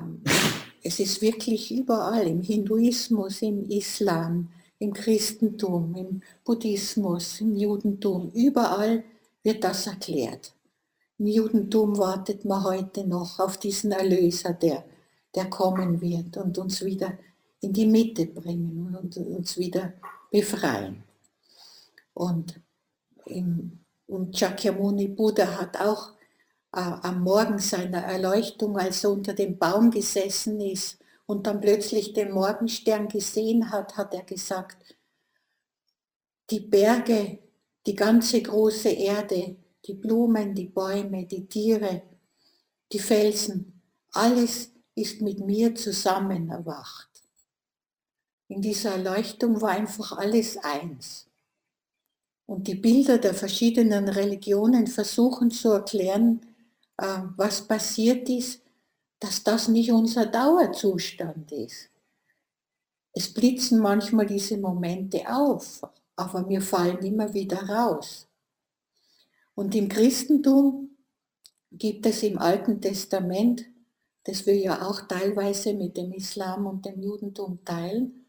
es 0.83 0.99
ist 0.99 1.21
wirklich 1.21 1.71
überall, 1.71 2.27
im 2.27 2.41
Hinduismus, 2.41 3.41
im 3.41 3.63
Islam, 3.69 4.51
im 4.77 4.91
Christentum, 4.91 5.95
im 5.95 6.21
Buddhismus, 6.43 7.39
im 7.39 7.55
Judentum, 7.55 8.29
überall 8.33 9.05
wird 9.41 9.63
das 9.63 9.87
erklärt. 9.87 10.53
Im 11.17 11.27
Judentum 11.27 11.97
wartet 11.97 12.43
man 12.43 12.65
heute 12.65 13.07
noch 13.07 13.39
auf 13.39 13.55
diesen 13.55 13.93
Erlöser, 13.93 14.51
der 14.51 14.83
der 15.35 15.49
kommen 15.49 16.01
wird 16.01 16.37
und 16.37 16.57
uns 16.57 16.83
wieder 16.83 17.17
in 17.61 17.73
die 17.73 17.85
Mitte 17.85 18.25
bringen 18.25 18.95
und 18.95 19.17
uns 19.17 19.57
wieder 19.57 19.93
befreien. 20.29 21.03
Und, 22.13 22.59
im, 23.25 23.79
und 24.07 24.37
Shakyamuni 24.37 25.07
Buddha 25.07 25.59
hat 25.59 25.79
auch 25.79 26.11
äh, 26.73 26.79
am 26.79 27.23
Morgen 27.23 27.59
seiner 27.59 28.03
Erleuchtung, 28.03 28.77
als 28.77 29.03
er 29.03 29.11
unter 29.11 29.33
dem 29.33 29.57
Baum 29.57 29.91
gesessen 29.91 30.59
ist 30.59 30.99
und 31.25 31.47
dann 31.47 31.61
plötzlich 31.61 32.13
den 32.13 32.31
Morgenstern 32.31 33.07
gesehen 33.07 33.71
hat, 33.71 33.95
hat 33.97 34.13
er 34.13 34.23
gesagt, 34.23 34.97
die 36.49 36.59
Berge, 36.59 37.39
die 37.85 37.95
ganze 37.95 38.41
große 38.41 38.89
Erde, 38.89 39.55
die 39.85 39.93
Blumen, 39.93 40.53
die 40.53 40.67
Bäume, 40.67 41.25
die 41.25 41.47
Tiere, 41.47 42.01
die 42.91 42.99
Felsen, 42.99 43.81
alles 44.11 44.71
ist 45.01 45.21
mit 45.21 45.39
mir 45.39 45.75
zusammen 45.75 46.49
erwacht. 46.49 47.09
In 48.47 48.61
dieser 48.61 48.91
Erleuchtung 48.91 49.61
war 49.61 49.69
einfach 49.69 50.17
alles 50.17 50.57
eins. 50.57 51.27
Und 52.45 52.67
die 52.67 52.75
Bilder 52.75 53.17
der 53.17 53.33
verschiedenen 53.33 54.09
Religionen 54.09 54.87
versuchen 54.87 55.51
zu 55.51 55.69
erklären, 55.69 56.41
äh, 56.97 57.19
was 57.37 57.67
passiert 57.67 58.27
ist, 58.29 58.61
dass 59.19 59.43
das 59.43 59.67
nicht 59.67 59.91
unser 59.91 60.25
Dauerzustand 60.25 61.51
ist. 61.51 61.89
Es 63.13 63.33
blitzen 63.33 63.79
manchmal 63.79 64.25
diese 64.25 64.57
Momente 64.57 65.21
auf, 65.33 65.81
aber 66.15 66.47
wir 66.49 66.61
fallen 66.61 66.99
immer 67.05 67.33
wieder 67.33 67.69
raus. 67.69 68.27
Und 69.55 69.75
im 69.75 69.87
Christentum 69.87 70.97
gibt 71.71 72.05
es 72.05 72.23
im 72.23 72.37
Alten 72.37 72.81
Testament 72.81 73.65
das 74.23 74.45
wir 74.45 74.55
ja 74.55 74.87
auch 74.87 75.01
teilweise 75.01 75.73
mit 75.73 75.97
dem 75.97 76.11
Islam 76.13 76.67
und 76.67 76.85
dem 76.85 77.01
Judentum 77.01 77.63
teilen. 77.65 78.25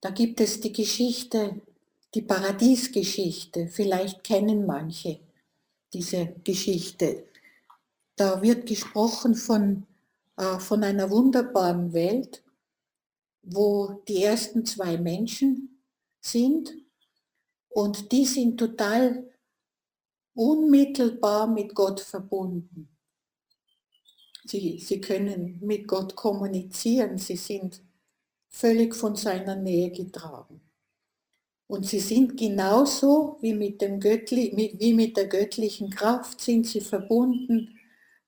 Da 0.00 0.10
gibt 0.10 0.40
es 0.40 0.60
die 0.60 0.72
Geschichte, 0.72 1.60
die 2.14 2.22
Paradiesgeschichte, 2.22 3.68
vielleicht 3.68 4.24
kennen 4.24 4.66
manche 4.66 5.20
diese 5.92 6.34
Geschichte. 6.44 7.24
Da 8.16 8.42
wird 8.42 8.66
gesprochen 8.66 9.34
von, 9.34 9.86
äh, 10.36 10.58
von 10.58 10.82
einer 10.82 11.10
wunderbaren 11.10 11.92
Welt, 11.92 12.42
wo 13.42 14.02
die 14.08 14.22
ersten 14.22 14.64
zwei 14.64 14.96
Menschen 14.98 15.82
sind 16.20 16.74
und 17.68 18.10
die 18.10 18.24
sind 18.24 18.58
total 18.58 19.30
unmittelbar 20.34 21.46
mit 21.46 21.74
Gott 21.74 22.00
verbunden. 22.00 22.95
Sie, 24.46 24.78
sie 24.78 25.00
können 25.00 25.58
mit 25.60 25.88
Gott 25.88 26.14
kommunizieren, 26.14 27.18
sie 27.18 27.36
sind 27.36 27.82
völlig 28.48 28.94
von 28.94 29.16
seiner 29.16 29.56
Nähe 29.56 29.90
getragen. 29.90 30.60
Und 31.68 31.84
sie 31.86 32.00
sind 32.00 32.36
genauso 32.36 33.38
wie 33.40 33.54
mit, 33.54 33.82
dem 33.82 33.98
Göttli, 33.98 34.52
wie 34.78 34.94
mit 34.94 35.16
der 35.16 35.26
göttlichen 35.26 35.90
Kraft, 35.90 36.40
sind 36.40 36.66
sie 36.66 36.80
verbunden 36.80 37.76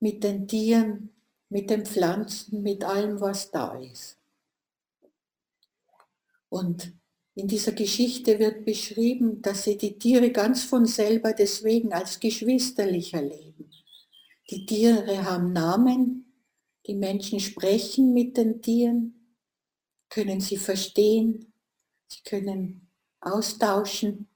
mit 0.01 0.25
den 0.25 0.49
Tieren, 0.49 1.11
mit 1.49 1.71
den 1.71 1.87
Pflanzen, 1.87 2.63
mit 2.63 2.85
allem, 2.85 3.21
was 3.21 3.51
da 3.51 3.79
ist. 3.79 4.17
Und 6.49 6.93
in 7.35 7.47
dieser 7.47 7.73
Geschichte 7.73 8.39
wird 8.41 8.65
beschrieben, 8.65 9.41
dass 9.43 9.63
sie 9.63 9.79
die 9.79 9.97
Tiere 9.99 10.31
ganz 10.33 10.65
von 10.65 10.87
selber 10.87 11.33
deswegen 11.33 11.93
als 11.93 12.19
geschwisterlich 12.19 13.15
erleben. 13.15 13.71
Die 14.51 14.65
Tiere 14.65 15.25
haben 15.25 15.53
Namen, 15.53 16.33
die 16.87 16.95
Menschen 16.95 17.39
sprechen 17.39 18.15
mit 18.15 18.37
den 18.37 18.63
Tieren, 18.63 19.37
können 20.09 20.41
sie 20.41 20.57
verstehen, 20.57 21.53
sie 22.07 22.23
können 22.23 22.89
austauschen, 23.21 24.29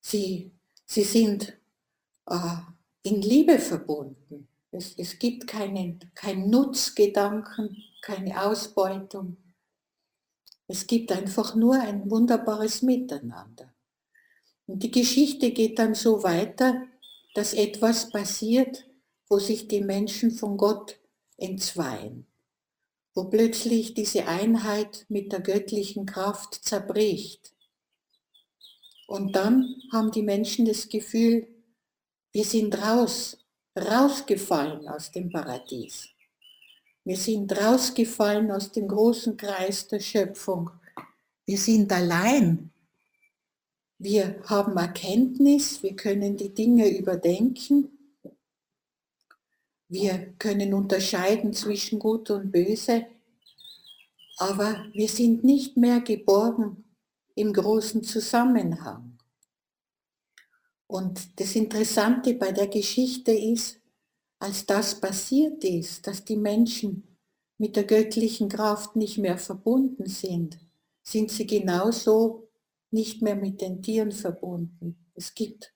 sie, 0.00 0.50
sie 0.84 1.04
sind 1.04 1.56
äh, 2.26 2.56
in 3.04 3.22
Liebe 3.22 3.60
verbunden. 3.60 4.48
Es, 4.72 4.94
es 4.96 5.18
gibt 5.18 5.46
keinen 5.46 6.00
kein 6.14 6.50
Nutzgedanken, 6.50 7.76
keine 8.00 8.42
Ausbeutung. 8.42 9.36
Es 10.66 10.86
gibt 10.86 11.12
einfach 11.12 11.54
nur 11.54 11.74
ein 11.74 12.10
wunderbares 12.10 12.82
Miteinander. 12.82 13.72
Und 14.66 14.82
die 14.82 14.90
Geschichte 14.90 15.52
geht 15.52 15.78
dann 15.78 15.94
so 15.94 16.22
weiter, 16.22 16.88
dass 17.34 17.54
etwas 17.54 18.10
passiert, 18.10 18.86
wo 19.28 19.38
sich 19.38 19.68
die 19.68 19.80
Menschen 19.80 20.30
von 20.30 20.56
Gott 20.56 20.98
entzweien, 21.36 22.26
wo 23.14 23.24
plötzlich 23.24 23.94
diese 23.94 24.26
Einheit 24.26 25.06
mit 25.08 25.32
der 25.32 25.40
göttlichen 25.40 26.06
Kraft 26.06 26.54
zerbricht. 26.64 27.54
Und 29.06 29.36
dann 29.36 29.76
haben 29.92 30.10
die 30.10 30.22
Menschen 30.22 30.66
das 30.66 30.88
Gefühl, 30.88 31.48
wir 32.32 32.44
sind 32.44 32.76
raus, 32.82 33.38
rausgefallen 33.78 34.88
aus 34.88 35.10
dem 35.10 35.30
Paradies. 35.30 36.08
Wir 37.04 37.16
sind 37.16 37.52
rausgefallen 37.52 38.50
aus 38.50 38.72
dem 38.72 38.88
großen 38.88 39.36
Kreis 39.36 39.88
der 39.88 40.00
Schöpfung. 40.00 40.70
Wir 41.44 41.58
sind 41.58 41.92
allein 41.92 42.71
wir 44.02 44.42
haben 44.46 44.76
Erkenntnis, 44.76 45.82
wir 45.82 45.94
können 45.94 46.36
die 46.36 46.52
Dinge 46.52 46.88
überdenken, 46.88 47.96
wir 49.88 50.34
können 50.38 50.74
unterscheiden 50.74 51.52
zwischen 51.52 52.00
Gut 52.00 52.30
und 52.30 52.50
Böse, 52.50 53.06
aber 54.38 54.86
wir 54.92 55.08
sind 55.08 55.44
nicht 55.44 55.76
mehr 55.76 56.00
geborgen 56.00 56.84
im 57.36 57.52
großen 57.52 58.02
Zusammenhang. 58.02 59.18
Und 60.88 61.38
das 61.38 61.54
Interessante 61.54 62.34
bei 62.34 62.50
der 62.50 62.66
Geschichte 62.66 63.30
ist, 63.30 63.78
als 64.40 64.66
das 64.66 65.00
passiert 65.00 65.62
ist, 65.62 66.08
dass 66.08 66.24
die 66.24 66.36
Menschen 66.36 67.16
mit 67.56 67.76
der 67.76 67.84
göttlichen 67.84 68.48
Kraft 68.48 68.96
nicht 68.96 69.18
mehr 69.18 69.38
verbunden 69.38 70.06
sind, 70.06 70.58
sind 71.04 71.30
sie 71.30 71.46
genauso 71.46 72.48
nicht 72.92 73.22
mehr 73.22 73.36
mit 73.36 73.60
den 73.60 73.82
Tieren 73.82 74.12
verbunden. 74.12 75.10
Es 75.14 75.34
gibt, 75.34 75.72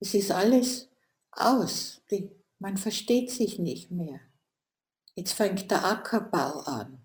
es 0.00 0.14
ist 0.14 0.30
alles 0.30 0.88
aus. 1.32 2.02
Die, 2.10 2.30
man 2.58 2.76
versteht 2.76 3.30
sich 3.30 3.58
nicht 3.58 3.90
mehr. 3.90 4.20
Jetzt 5.14 5.32
fängt 5.32 5.70
der 5.70 5.84
Ackerbau 5.84 6.60
an. 6.60 6.98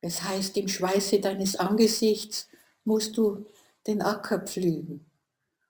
Das 0.00 0.22
heißt, 0.22 0.56
im 0.56 0.68
Schweiße 0.68 1.20
deines 1.20 1.56
Angesichts 1.56 2.48
musst 2.84 3.16
du 3.16 3.46
den 3.86 4.02
Acker 4.02 4.40
pflügen. 4.40 5.10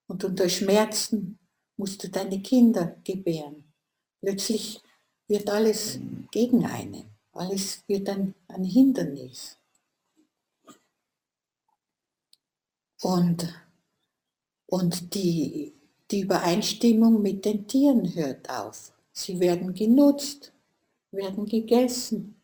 Und 0.06 0.24
unter 0.24 0.48
Schmerzen 0.48 1.38
musst 1.76 2.02
du 2.02 2.08
deine 2.08 2.40
Kinder 2.42 2.96
gebären. 3.04 3.72
Plötzlich 4.20 4.80
wird 5.28 5.50
alles 5.50 5.98
gegen 6.30 6.66
einen. 6.66 7.04
Alles 7.32 7.82
wird 7.88 8.08
ein, 8.08 8.34
ein 8.48 8.64
Hindernis. 8.64 9.58
Und, 13.04 13.54
und 14.64 15.14
die, 15.14 15.74
die 16.10 16.20
Übereinstimmung 16.20 17.20
mit 17.20 17.44
den 17.44 17.68
Tieren 17.68 18.14
hört 18.14 18.48
auf. 18.48 18.94
Sie 19.12 19.38
werden 19.40 19.74
genutzt, 19.74 20.54
werden 21.10 21.44
gegessen. 21.44 22.40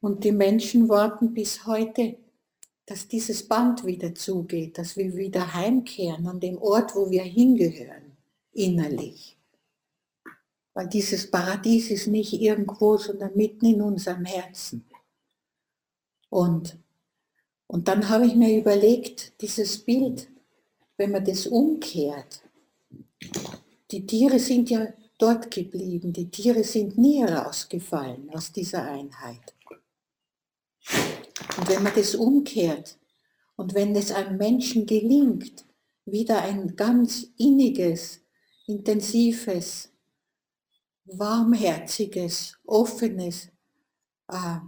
Und 0.00 0.22
die 0.22 0.30
Menschen 0.30 0.88
warten 0.88 1.34
bis 1.34 1.66
heute, 1.66 2.16
dass 2.86 3.08
dieses 3.08 3.48
Band 3.48 3.84
wieder 3.84 4.14
zugeht, 4.14 4.78
dass 4.78 4.96
wir 4.96 5.16
wieder 5.16 5.52
heimkehren 5.52 6.28
an 6.28 6.38
dem 6.38 6.58
Ort, 6.58 6.94
wo 6.94 7.10
wir 7.10 7.24
hingehören, 7.24 8.16
innerlich. 8.52 9.36
Weil 10.74 10.86
dieses 10.86 11.28
Paradies 11.28 11.90
ist 11.90 12.06
nicht 12.06 12.34
irgendwo, 12.34 12.96
sondern 12.98 13.34
mitten 13.34 13.66
in 13.66 13.82
unserem 13.82 14.26
Herzen. 14.26 14.86
Und, 16.28 16.78
und 17.66 17.88
dann 17.88 18.08
habe 18.08 18.26
ich 18.26 18.34
mir 18.34 18.58
überlegt, 18.58 19.40
dieses 19.40 19.78
Bild, 19.78 20.28
wenn 20.96 21.10
man 21.10 21.24
das 21.24 21.46
umkehrt, 21.46 22.42
die 23.90 24.06
Tiere 24.06 24.38
sind 24.38 24.70
ja 24.70 24.88
dort 25.18 25.50
geblieben, 25.50 26.12
die 26.12 26.30
Tiere 26.30 26.64
sind 26.64 26.98
nie 26.98 27.20
herausgefallen 27.20 28.30
aus 28.30 28.52
dieser 28.52 28.82
Einheit. 28.82 29.54
Und 31.56 31.68
wenn 31.68 31.82
man 31.82 31.94
das 31.94 32.14
umkehrt 32.14 32.98
und 33.56 33.74
wenn 33.74 33.94
es 33.96 34.12
einem 34.12 34.36
Menschen 34.36 34.86
gelingt, 34.86 35.64
wieder 36.04 36.42
ein 36.42 36.76
ganz 36.76 37.26
inniges, 37.36 38.20
intensives, 38.66 39.90
warmherziges, 41.04 42.58
offenes 42.64 43.48
äh, 44.28 44.58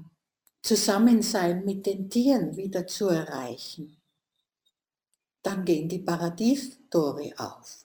Zusammensein 0.63 1.65
mit 1.65 1.87
den 1.87 2.11
Tieren 2.11 2.57
wieder 2.57 2.87
zu 2.87 3.09
erreichen, 3.09 3.97
dann 5.43 5.65
gehen 5.65 5.89
die 5.89 6.01
Paradiestore 6.01 7.33
auf. 7.39 7.85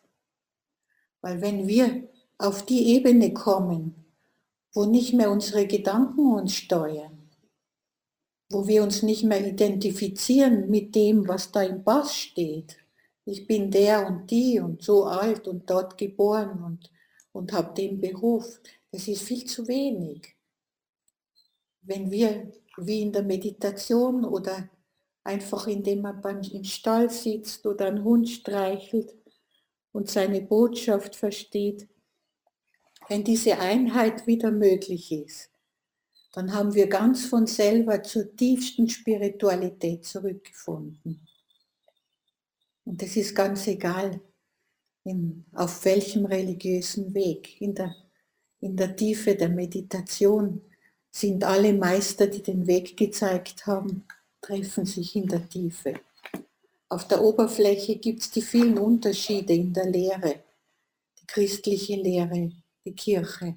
Weil 1.21 1.41
wenn 1.41 1.67
wir 1.67 2.09
auf 2.37 2.65
die 2.65 2.95
Ebene 2.95 3.33
kommen, 3.33 4.03
wo 4.73 4.85
nicht 4.85 5.13
mehr 5.13 5.31
unsere 5.31 5.67
Gedanken 5.67 6.33
uns 6.33 6.53
steuern, 6.55 7.29
wo 8.49 8.67
wir 8.67 8.83
uns 8.83 9.01
nicht 9.03 9.23
mehr 9.23 9.45
identifizieren 9.45 10.69
mit 10.69 10.95
dem, 10.95 11.27
was 11.27 11.51
da 11.51 11.63
im 11.63 11.83
Pass 11.83 12.15
steht. 12.15 12.77
Ich 13.25 13.47
bin 13.47 13.71
der 13.71 14.05
und 14.05 14.29
die 14.29 14.59
und 14.59 14.81
so 14.81 15.05
alt 15.05 15.47
und 15.47 15.69
dort 15.69 15.97
geboren 15.97 16.63
und, 16.63 16.91
und 17.31 17.53
habe 17.53 17.73
den 17.73 18.01
Beruf. 18.01 18.59
Das 18.91 19.07
ist 19.07 19.23
viel 19.23 19.45
zu 19.45 19.67
wenig. 19.67 20.35
Wenn 21.81 22.11
wir 22.11 22.51
wie 22.77 23.01
in 23.01 23.11
der 23.11 23.23
Meditation 23.23 24.25
oder 24.25 24.69
einfach 25.23 25.67
indem 25.67 26.01
man 26.01 26.21
beim, 26.21 26.41
im 26.41 26.63
Stall 26.63 27.09
sitzt 27.09 27.65
oder 27.65 27.87
einen 27.87 28.03
Hund 28.03 28.29
streichelt 28.29 29.15
und 29.91 30.09
seine 30.09 30.41
Botschaft 30.41 31.15
versteht, 31.15 31.87
wenn 33.09 33.23
diese 33.23 33.59
Einheit 33.59 34.27
wieder 34.27 34.51
möglich 34.51 35.11
ist, 35.11 35.49
dann 36.33 36.53
haben 36.53 36.73
wir 36.73 36.87
ganz 36.87 37.25
von 37.25 37.45
selber 37.45 38.01
zur 38.01 38.35
tiefsten 38.35 38.89
Spiritualität 38.89 40.05
zurückgefunden. 40.05 41.27
Und 42.85 43.03
es 43.03 43.15
ist 43.15 43.35
ganz 43.35 43.67
egal, 43.67 44.19
in, 45.03 45.45
auf 45.53 45.85
welchem 45.85 46.25
religiösen 46.25 47.13
Weg. 47.13 47.61
In 47.61 47.75
der, 47.75 47.95
in 48.61 48.75
der 48.75 48.95
Tiefe 48.95 49.35
der 49.35 49.49
Meditation 49.49 50.61
sind 51.13 51.43
alle 51.43 51.73
Meister, 51.73 52.27
die 52.27 52.41
den 52.41 52.65
Weg 52.65 52.97
gezeigt 52.97 53.67
haben, 53.67 54.03
treffen 54.41 54.85
sich 54.85 55.15
in 55.15 55.27
der 55.27 55.47
Tiefe. 55.47 55.93
Auf 56.89 57.07
der 57.07 57.21
Oberfläche 57.21 57.97
gibt 57.97 58.21
es 58.21 58.31
die 58.31 58.41
vielen 58.41 58.77
Unterschiede 58.77 59.53
in 59.53 59.73
der 59.73 59.89
Lehre, 59.89 60.43
die 61.19 61.27
christliche 61.27 61.95
Lehre, 61.95 62.51
die 62.83 62.93
Kirche. 62.93 63.55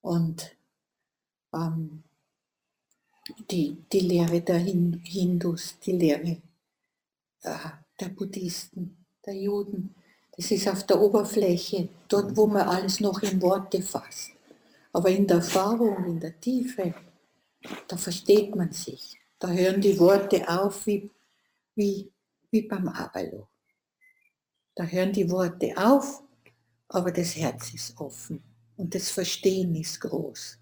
Und 0.00 0.56
ähm, 1.52 2.02
die, 3.50 3.76
die 3.92 4.00
Lehre 4.00 4.40
der 4.40 4.58
Hindus, 4.58 5.78
die 5.80 5.92
Lehre 5.92 6.42
äh, 7.42 7.56
der 8.00 8.08
Buddhisten, 8.08 9.04
der 9.26 9.34
Juden. 9.34 9.94
Das 10.36 10.50
ist 10.50 10.68
auf 10.68 10.86
der 10.86 11.00
Oberfläche, 11.00 11.88
dort 12.08 12.36
wo 12.36 12.46
man 12.46 12.68
alles 12.68 13.00
noch 13.00 13.22
in 13.22 13.40
Worte 13.42 13.82
fasst. 13.82 14.32
Aber 14.92 15.08
in 15.08 15.26
der 15.26 15.38
Erfahrung, 15.38 16.04
in 16.04 16.20
der 16.20 16.38
Tiefe, 16.38 16.94
da 17.88 17.96
versteht 17.96 18.54
man 18.54 18.72
sich. 18.72 19.18
Da 19.38 19.48
hören 19.48 19.80
die 19.80 19.98
Worte 19.98 20.48
auf 20.48 20.86
wie, 20.86 21.10
wie, 21.74 22.12
wie 22.50 22.62
beim 22.62 22.88
Abalo. 22.88 23.48
Da 24.74 24.84
hören 24.84 25.12
die 25.12 25.30
Worte 25.30 25.74
auf, 25.76 26.22
aber 26.88 27.10
das 27.10 27.36
Herz 27.36 27.72
ist 27.74 27.98
offen 27.98 28.42
und 28.76 28.94
das 28.94 29.10
Verstehen 29.10 29.74
ist 29.74 30.00
groß. 30.00 30.58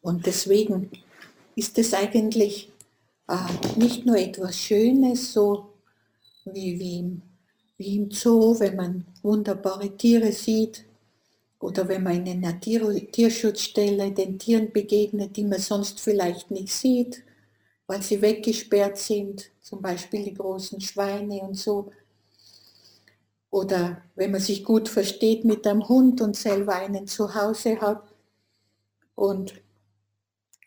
Und 0.00 0.26
deswegen 0.26 0.90
ist 1.54 1.78
es 1.78 1.94
eigentlich 1.94 2.72
äh, 3.28 3.76
nicht 3.76 4.04
nur 4.04 4.16
etwas 4.16 4.58
Schönes, 4.58 5.32
so 5.32 5.74
wie, 6.44 6.78
wie, 6.78 7.22
wie 7.82 7.96
im 7.96 8.10
Zoo, 8.12 8.58
wenn 8.60 8.76
man 8.76 9.04
wunderbare 9.22 9.96
Tiere 9.96 10.30
sieht 10.30 10.84
oder 11.58 11.88
wenn 11.88 12.04
man 12.04 12.24
in 12.24 12.44
einer 12.44 12.60
Tier 12.60 12.94
Tierschutzstelle 13.10 14.12
den 14.12 14.38
Tieren 14.38 14.72
begegnet, 14.72 15.36
die 15.36 15.44
man 15.44 15.58
sonst 15.58 16.00
vielleicht 16.00 16.50
nicht 16.52 16.72
sieht, 16.72 17.24
weil 17.88 18.02
sie 18.02 18.22
weggesperrt 18.22 18.98
sind, 18.98 19.50
zum 19.60 19.82
Beispiel 19.82 20.24
die 20.24 20.34
großen 20.34 20.80
Schweine 20.80 21.40
und 21.40 21.56
so. 21.56 21.90
Oder 23.50 24.02
wenn 24.14 24.30
man 24.30 24.40
sich 24.40 24.64
gut 24.64 24.88
versteht 24.88 25.44
mit 25.44 25.66
einem 25.66 25.88
Hund 25.88 26.20
und 26.20 26.36
selber 26.36 26.76
einen 26.76 27.08
zu 27.08 27.34
Hause 27.34 27.80
hat 27.80 28.02
und 29.16 29.54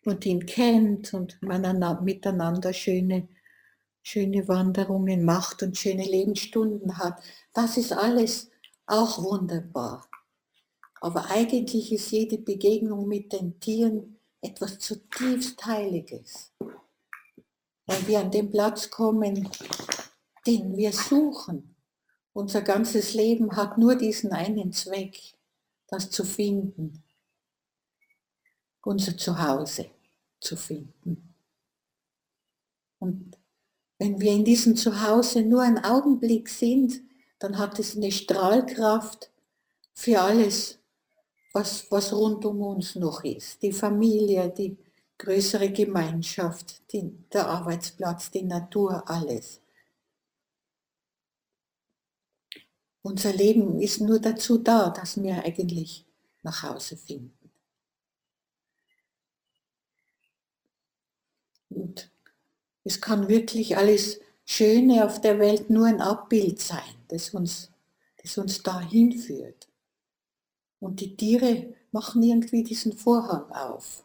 und 0.05 0.23
ihn 0.25 0.45
kennt 0.45 1.15
und 1.15 1.41
man 1.41 1.63
miteinander 2.03 2.73
schöne, 2.73 3.27
schöne 4.05 4.47
Wanderungen 4.47 5.25
macht 5.25 5.63
und 5.63 5.75
schöne 5.75 6.05
Lebensstunden 6.05 6.99
hat. 6.99 7.19
Das 7.53 7.75
ist 7.75 7.91
alles 7.91 8.51
auch 8.85 9.21
wunderbar. 9.23 10.07
Aber 11.01 11.31
eigentlich 11.31 11.91
ist 11.91 12.11
jede 12.11 12.37
Begegnung 12.37 13.07
mit 13.07 13.33
den 13.33 13.59
Tieren 13.59 14.19
etwas 14.41 14.77
zutiefst 14.77 15.65
Heiliges. 15.65 16.53
Weil 17.87 18.07
wir 18.07 18.19
an 18.19 18.29
den 18.29 18.51
Platz 18.51 18.91
kommen, 18.91 19.49
den 20.45 20.77
wir 20.77 20.93
suchen. 20.93 21.75
Unser 22.31 22.61
ganzes 22.61 23.15
Leben 23.15 23.55
hat 23.55 23.79
nur 23.79 23.95
diesen 23.95 24.33
einen 24.33 24.71
Zweck, 24.71 25.19
das 25.87 26.11
zu 26.11 26.23
finden. 26.23 27.03
Unser 28.83 29.17
Zuhause 29.17 29.89
zu 30.39 30.55
finden. 30.55 31.33
Und 32.99 33.35
wenn 33.97 34.19
wir 34.19 34.31
in 34.31 34.43
diesem 34.43 34.75
Zuhause 34.75 35.41
nur 35.41 35.61
einen 35.61 35.83
Augenblick 35.83 36.49
sind, 36.49 37.01
dann 37.39 37.57
hat 37.57 37.79
es 37.79 37.95
eine 37.95 38.11
Strahlkraft 38.11 39.31
für 39.93 40.19
alles, 40.19 40.79
was, 41.53 41.89
was 41.89 42.11
rund 42.11 42.43
um 42.45 42.61
uns 42.61 42.95
noch 42.95 43.23
ist. 43.23 43.61
Die 43.61 43.71
Familie, 43.71 44.49
die 44.49 44.77
größere 45.17 45.71
Gemeinschaft, 45.71 46.81
die, 46.91 47.09
der 47.31 47.47
Arbeitsplatz, 47.47 48.31
die 48.31 48.43
Natur, 48.43 49.09
alles. 49.09 49.61
Unser 53.01 53.33
Leben 53.33 53.79
ist 53.79 54.01
nur 54.01 54.19
dazu 54.19 54.57
da, 54.57 54.89
dass 54.89 55.21
wir 55.21 55.43
eigentlich 55.43 56.05
nach 56.43 56.63
Hause 56.63 56.97
finden. 56.97 57.51
Und 61.69 62.09
es 62.85 63.01
kann 63.01 63.27
wirklich 63.27 63.75
alles 63.75 64.21
Schöne 64.45 65.05
auf 65.05 65.19
der 65.19 65.39
Welt 65.39 65.69
nur 65.69 65.87
ein 65.87 66.01
Abbild 66.01 66.61
sein, 66.61 66.95
das 67.07 67.31
uns, 67.31 67.71
das 68.21 68.37
uns 68.37 68.61
dahin 68.61 69.11
führt. 69.11 69.67
Und 70.79 71.01
die 71.01 71.17
Tiere 71.17 71.73
machen 71.91 72.21
irgendwie 72.21 72.63
diesen 72.63 72.95
Vorhang 72.95 73.51
auf, 73.51 74.03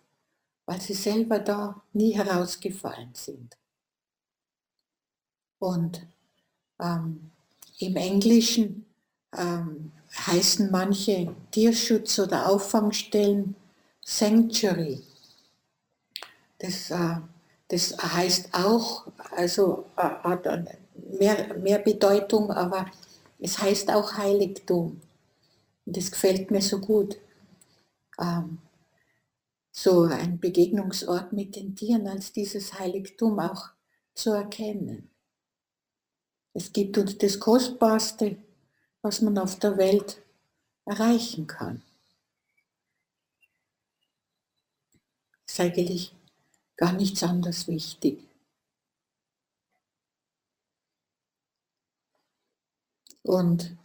weil 0.65 0.81
sie 0.81 0.95
selber 0.95 1.39
da 1.39 1.83
nie 1.93 2.13
herausgefallen 2.13 3.11
sind. 3.13 3.57
Und 5.59 6.07
ähm, 6.81 7.31
im 7.79 7.97
Englischen 7.97 8.87
ähm, 9.37 9.93
heißen 10.27 10.71
manche 10.71 11.35
Tierschutz- 11.53 12.19
oder 12.19 12.49
Auffangstellen 12.49 13.57
Sanctuary. 14.01 15.03
Das, 16.59 16.91
äh, 16.91 17.21
das 17.71 17.97
heißt 17.97 18.53
auch, 18.53 19.07
also 19.31 19.87
äh, 19.97 20.03
hat 20.03 20.45
mehr, 20.95 21.55
mehr 21.55 21.79
Bedeutung, 21.79 22.51
aber 22.51 22.91
es 23.39 23.59
heißt 23.59 23.91
auch 23.93 24.15
Heiligtum. 24.15 25.01
Und 25.87 25.97
das 25.97 26.11
gefällt 26.11 26.51
mir 26.51 26.63
so 26.63 26.81
gut. 26.81 27.17
Ähm, 28.19 28.59
so 29.71 30.03
ein 30.03 30.41
Begegnungsort 30.41 31.33
mit 31.33 31.55
den 31.55 31.77
Tieren 31.77 32.09
als 32.09 32.33
dieses 32.33 32.79
Heiligtum 32.79 33.39
auch 33.39 33.71
zu 34.15 34.33
erkennen. 34.33 35.09
Es 36.53 36.73
gibt 36.73 36.99
uns 36.99 37.19
das 37.19 37.39
Kostbarste, 37.39 38.37
was 39.01 39.21
man 39.21 39.39
auf 39.39 39.61
der 39.61 39.77
Welt 39.77 40.21
erreichen 40.85 41.47
kann. 41.47 41.83
Ist 45.47 45.61
eigentlich 45.61 46.13
gar 46.81 46.95
nichts 46.95 47.23
anderes 47.23 47.69
wichtig. 47.69 48.27
Und 53.23 53.77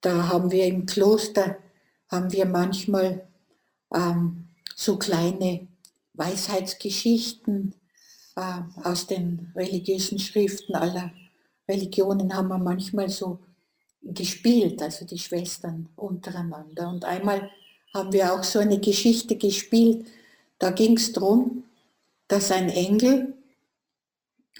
da 0.00 0.28
haben 0.28 0.50
wir 0.50 0.66
im 0.66 0.86
Kloster, 0.86 1.56
haben 2.10 2.32
wir 2.32 2.46
manchmal 2.46 3.26
ähm, 3.94 4.48
so 4.74 4.98
kleine 4.98 5.68
Weisheitsgeschichten 6.14 7.74
äh, 8.34 8.60
aus 8.82 9.06
den 9.06 9.52
religiösen 9.54 10.18
Schriften 10.18 10.74
aller 10.74 11.12
Religionen 11.68 12.34
haben 12.34 12.48
wir 12.48 12.58
manchmal 12.58 13.08
so 13.08 13.38
gespielt, 14.02 14.82
also 14.82 15.06
die 15.06 15.18
Schwestern 15.18 15.88
untereinander. 15.96 16.90
Und 16.90 17.04
einmal 17.04 17.50
haben 17.94 18.12
wir 18.12 18.34
auch 18.34 18.42
so 18.42 18.58
eine 18.58 18.80
Geschichte 18.80 19.36
gespielt, 19.36 20.06
da 20.58 20.70
ging 20.70 20.96
es 20.96 21.12
darum, 21.12 21.63
dass 22.34 22.50
ein 22.50 22.68
Engel 22.68 23.40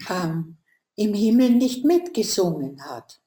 ähm, 0.08 0.58
im 0.94 1.12
Himmel 1.12 1.50
nicht 1.50 1.84
mitgesungen 1.84 2.84
hat. 2.84 3.20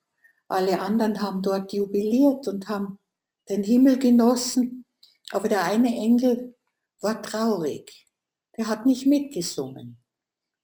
Alle 0.48 0.80
anderen 0.80 1.22
haben 1.22 1.42
dort 1.42 1.74
jubiliert 1.74 2.48
und 2.48 2.70
haben 2.70 2.98
den 3.50 3.64
Himmel 3.64 4.00
genossen, 4.00 4.86
aber 5.32 5.50
der 5.50 5.66
eine 5.66 5.94
Engel 5.94 6.56
war 7.02 7.22
traurig. 7.22 8.08
Der 8.56 8.68
hat 8.68 8.86
nicht 8.86 9.06
mitgesungen. 9.06 9.98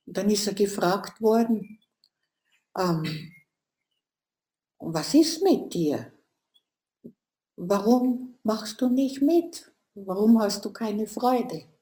Und 0.05 0.15
dann 0.15 0.29
ist 0.29 0.47
er 0.47 0.53
gefragt 0.53 1.19
worden, 1.19 1.81
ähm, 2.79 3.33
was 4.79 5.13
ist 5.13 5.43
mit 5.43 5.73
dir? 5.73 6.13
Warum 7.57 8.39
machst 8.43 8.79
du 8.79 8.87
nicht 8.87 9.21
mit? 9.21 9.73
Warum 9.93 10.39
hast 10.39 10.63
du 10.63 10.71
keine 10.71 11.05
Freude? 11.05 11.72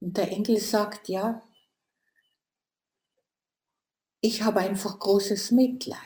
Und 0.00 0.16
der 0.16 0.30
Engel 0.30 0.58
sagt, 0.58 1.08
ja, 1.08 1.42
ich 4.20 4.42
habe 4.42 4.60
einfach 4.60 4.98
großes 4.98 5.50
Mitleid. 5.50 5.98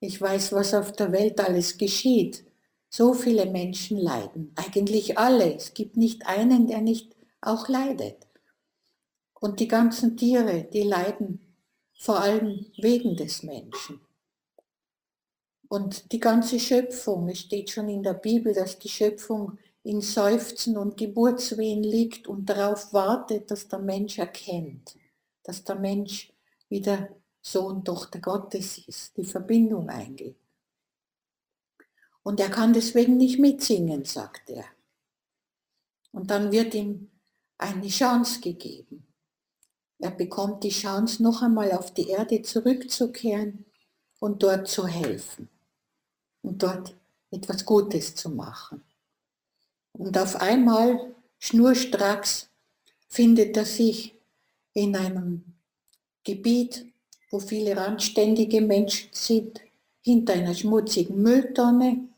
Ich 0.00 0.20
weiß, 0.20 0.52
was 0.52 0.74
auf 0.74 0.92
der 0.92 1.12
Welt 1.12 1.40
alles 1.40 1.78
geschieht. 1.78 2.44
So 2.88 3.14
viele 3.14 3.46
Menschen 3.46 3.98
leiden, 3.98 4.52
eigentlich 4.56 5.18
alle. 5.18 5.54
Es 5.54 5.74
gibt 5.74 5.96
nicht 5.96 6.26
einen, 6.26 6.66
der 6.66 6.80
nicht 6.80 7.16
auch 7.40 7.68
leidet. 7.68 8.26
Und 9.34 9.60
die 9.60 9.68
ganzen 9.68 10.16
Tiere, 10.16 10.64
die 10.64 10.82
leiden 10.82 11.40
vor 11.98 12.20
allem 12.20 12.66
wegen 12.76 13.16
des 13.16 13.42
Menschen. 13.42 14.00
Und 15.68 16.12
die 16.12 16.20
ganze 16.20 16.60
Schöpfung, 16.60 17.28
es 17.28 17.40
steht 17.40 17.70
schon 17.70 17.88
in 17.88 18.02
der 18.02 18.14
Bibel, 18.14 18.54
dass 18.54 18.78
die 18.78 18.88
Schöpfung 18.88 19.58
in 19.86 20.00
Seufzen 20.00 20.76
und 20.76 20.96
Geburtswehen 20.96 21.84
liegt 21.84 22.26
und 22.26 22.46
darauf 22.46 22.92
wartet, 22.92 23.52
dass 23.52 23.68
der 23.68 23.78
Mensch 23.78 24.18
erkennt, 24.18 24.96
dass 25.44 25.62
der 25.62 25.76
Mensch 25.76 26.32
wieder 26.68 27.08
Sohn, 27.40 27.84
Tochter 27.84 28.18
Gottes 28.18 28.78
ist, 28.78 29.16
die 29.16 29.24
Verbindung 29.24 29.88
eingeht. 29.88 30.34
Und 32.24 32.40
er 32.40 32.50
kann 32.50 32.72
deswegen 32.72 33.16
nicht 33.16 33.38
mitsingen, 33.38 34.04
sagt 34.04 34.50
er. 34.50 34.64
Und 36.10 36.32
dann 36.32 36.50
wird 36.50 36.74
ihm 36.74 37.08
eine 37.56 37.86
Chance 37.86 38.40
gegeben. 38.40 39.06
Er 40.00 40.10
bekommt 40.10 40.64
die 40.64 40.70
Chance, 40.70 41.22
noch 41.22 41.42
einmal 41.42 41.70
auf 41.70 41.94
die 41.94 42.08
Erde 42.08 42.42
zurückzukehren 42.42 43.66
und 44.18 44.42
dort 44.42 44.66
zu 44.66 44.88
helfen 44.88 45.48
und 46.42 46.60
dort 46.60 46.96
etwas 47.30 47.64
Gutes 47.64 48.16
zu 48.16 48.30
machen. 48.30 48.82
Und 49.98 50.18
auf 50.18 50.36
einmal, 50.36 51.14
schnurstracks, 51.38 52.50
findet 53.08 53.56
er 53.56 53.64
sich 53.64 54.14
in 54.74 54.94
einem 54.94 55.54
Gebiet, 56.22 56.86
wo 57.30 57.38
viele 57.38 57.76
randständige 57.76 58.60
Menschen 58.60 59.08
sind, 59.12 59.60
hinter 60.02 60.34
einer 60.34 60.54
schmutzigen 60.54 61.20
Mülltonne 61.22 62.08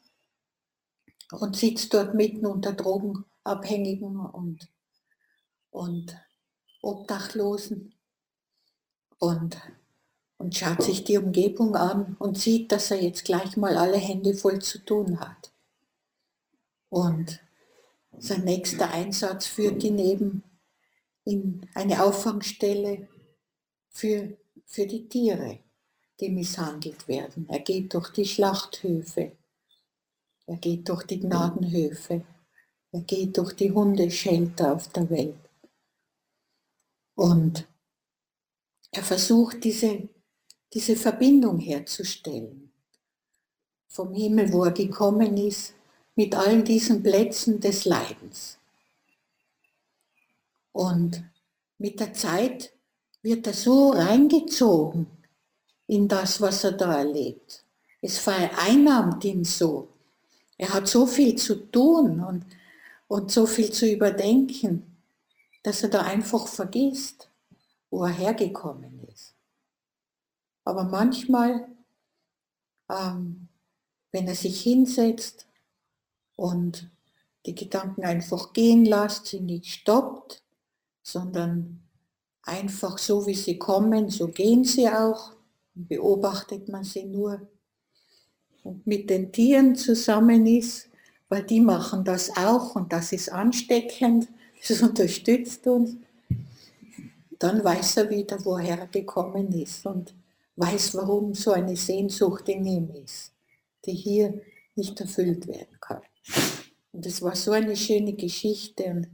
und 1.32 1.56
sitzt 1.56 1.94
dort 1.94 2.14
mitten 2.14 2.46
unter 2.46 2.72
Drogenabhängigen 2.72 4.18
und, 4.18 4.68
und 5.70 6.16
Obdachlosen 6.82 7.94
und, 9.18 9.56
und 10.36 10.56
schaut 10.56 10.82
sich 10.82 11.04
die 11.04 11.18
Umgebung 11.18 11.76
an 11.76 12.16
und 12.18 12.38
sieht, 12.38 12.72
dass 12.72 12.90
er 12.90 13.02
jetzt 13.02 13.24
gleich 13.24 13.56
mal 13.56 13.76
alle 13.76 13.98
Hände 13.98 14.34
voll 14.34 14.60
zu 14.60 14.84
tun 14.84 15.20
hat. 15.20 15.52
Und 16.90 17.40
sein 18.20 18.44
nächster 18.44 18.90
Einsatz 18.90 19.46
führt 19.46 19.82
ihn 19.84 19.98
eben 19.98 20.42
in 21.24 21.66
eine 21.74 22.02
Auffangstelle 22.02 23.08
für, 23.88 24.36
für 24.64 24.86
die 24.86 25.08
Tiere, 25.08 25.60
die 26.20 26.30
misshandelt 26.30 27.06
werden. 27.08 27.46
Er 27.48 27.60
geht 27.60 27.94
durch 27.94 28.10
die 28.10 28.24
Schlachthöfe, 28.24 29.32
er 30.46 30.56
geht 30.56 30.88
durch 30.88 31.04
die 31.04 31.20
Gnadenhöfe, 31.20 32.24
er 32.92 33.00
geht 33.02 33.36
durch 33.36 33.52
die 33.54 33.70
Hundeschelter 33.70 34.74
auf 34.74 34.88
der 34.88 35.10
Welt. 35.10 35.50
Und 37.14 37.68
er 38.90 39.02
versucht 39.02 39.64
diese, 39.64 40.08
diese 40.72 40.96
Verbindung 40.96 41.58
herzustellen. 41.58 42.72
Vom 43.88 44.14
Himmel, 44.14 44.52
wo 44.52 44.64
er 44.64 44.72
gekommen 44.72 45.36
ist, 45.36 45.74
mit 46.18 46.34
allen 46.34 46.64
diesen 46.64 47.00
Plätzen 47.00 47.60
des 47.60 47.84
Leidens. 47.84 48.58
Und 50.72 51.22
mit 51.78 52.00
der 52.00 52.12
Zeit 52.12 52.72
wird 53.22 53.46
er 53.46 53.54
so 53.54 53.90
reingezogen 53.90 55.06
in 55.86 56.08
das, 56.08 56.40
was 56.40 56.64
er 56.64 56.72
da 56.72 56.98
erlebt. 56.98 57.64
Es 58.02 58.18
vereinnahmt 58.18 59.24
ihn 59.24 59.44
so. 59.44 59.88
Er 60.56 60.74
hat 60.74 60.88
so 60.88 61.06
viel 61.06 61.36
zu 61.36 61.70
tun 61.70 62.18
und, 62.18 62.44
und 63.06 63.30
so 63.30 63.46
viel 63.46 63.70
zu 63.70 63.86
überdenken 63.86 64.88
dass 65.62 65.82
er 65.82 65.88
da 65.88 66.02
einfach 66.02 66.46
vergisst, 66.46 67.28
wo 67.90 68.04
er 68.04 68.12
hergekommen 68.12 69.02
ist. 69.12 69.34
Aber 70.64 70.84
manchmal, 70.84 71.68
ähm, 72.88 73.48
wenn 74.12 74.28
er 74.28 74.34
sich 74.34 74.62
hinsetzt 74.62 75.47
und 76.38 76.88
die 77.46 77.54
Gedanken 77.56 78.04
einfach 78.04 78.52
gehen 78.52 78.84
lässt, 78.84 79.26
sie 79.26 79.40
nicht 79.40 79.66
stoppt, 79.66 80.40
sondern 81.02 81.80
einfach 82.42 82.96
so 82.96 83.26
wie 83.26 83.34
sie 83.34 83.58
kommen, 83.58 84.08
so 84.08 84.28
gehen 84.28 84.62
sie 84.62 84.88
auch, 84.88 85.32
beobachtet 85.74 86.68
man 86.68 86.84
sie 86.84 87.04
nur 87.04 87.40
und 88.62 88.86
mit 88.86 89.10
den 89.10 89.32
Tieren 89.32 89.74
zusammen 89.74 90.46
ist, 90.46 90.88
weil 91.28 91.42
die 91.42 91.60
machen 91.60 92.04
das 92.04 92.36
auch 92.36 92.76
und 92.76 92.92
das 92.92 93.12
ist 93.12 93.32
ansteckend 93.32 94.28
das 94.66 94.80
unterstützt 94.82 95.66
uns. 95.66 95.96
Dann 97.38 97.62
weiß 97.64 97.98
er 97.98 98.10
wieder, 98.10 98.44
woher 98.44 98.78
er 98.78 98.86
gekommen 98.86 99.52
ist 99.52 99.86
und 99.86 100.14
weiß, 100.56 100.94
warum 100.94 101.34
so 101.34 101.52
eine 101.52 101.76
Sehnsucht 101.76 102.48
in 102.48 102.64
ihm 102.64 102.90
ist, 102.90 103.32
die 103.84 103.94
hier 103.94 104.40
nicht 104.74 105.00
erfüllt 105.00 105.46
werden 105.46 105.77
Und 106.98 107.06
es 107.06 107.22
war 107.22 107.36
so 107.36 107.52
eine 107.52 107.76
schöne 107.76 108.14
Geschichte. 108.14 108.86
Und 108.86 109.08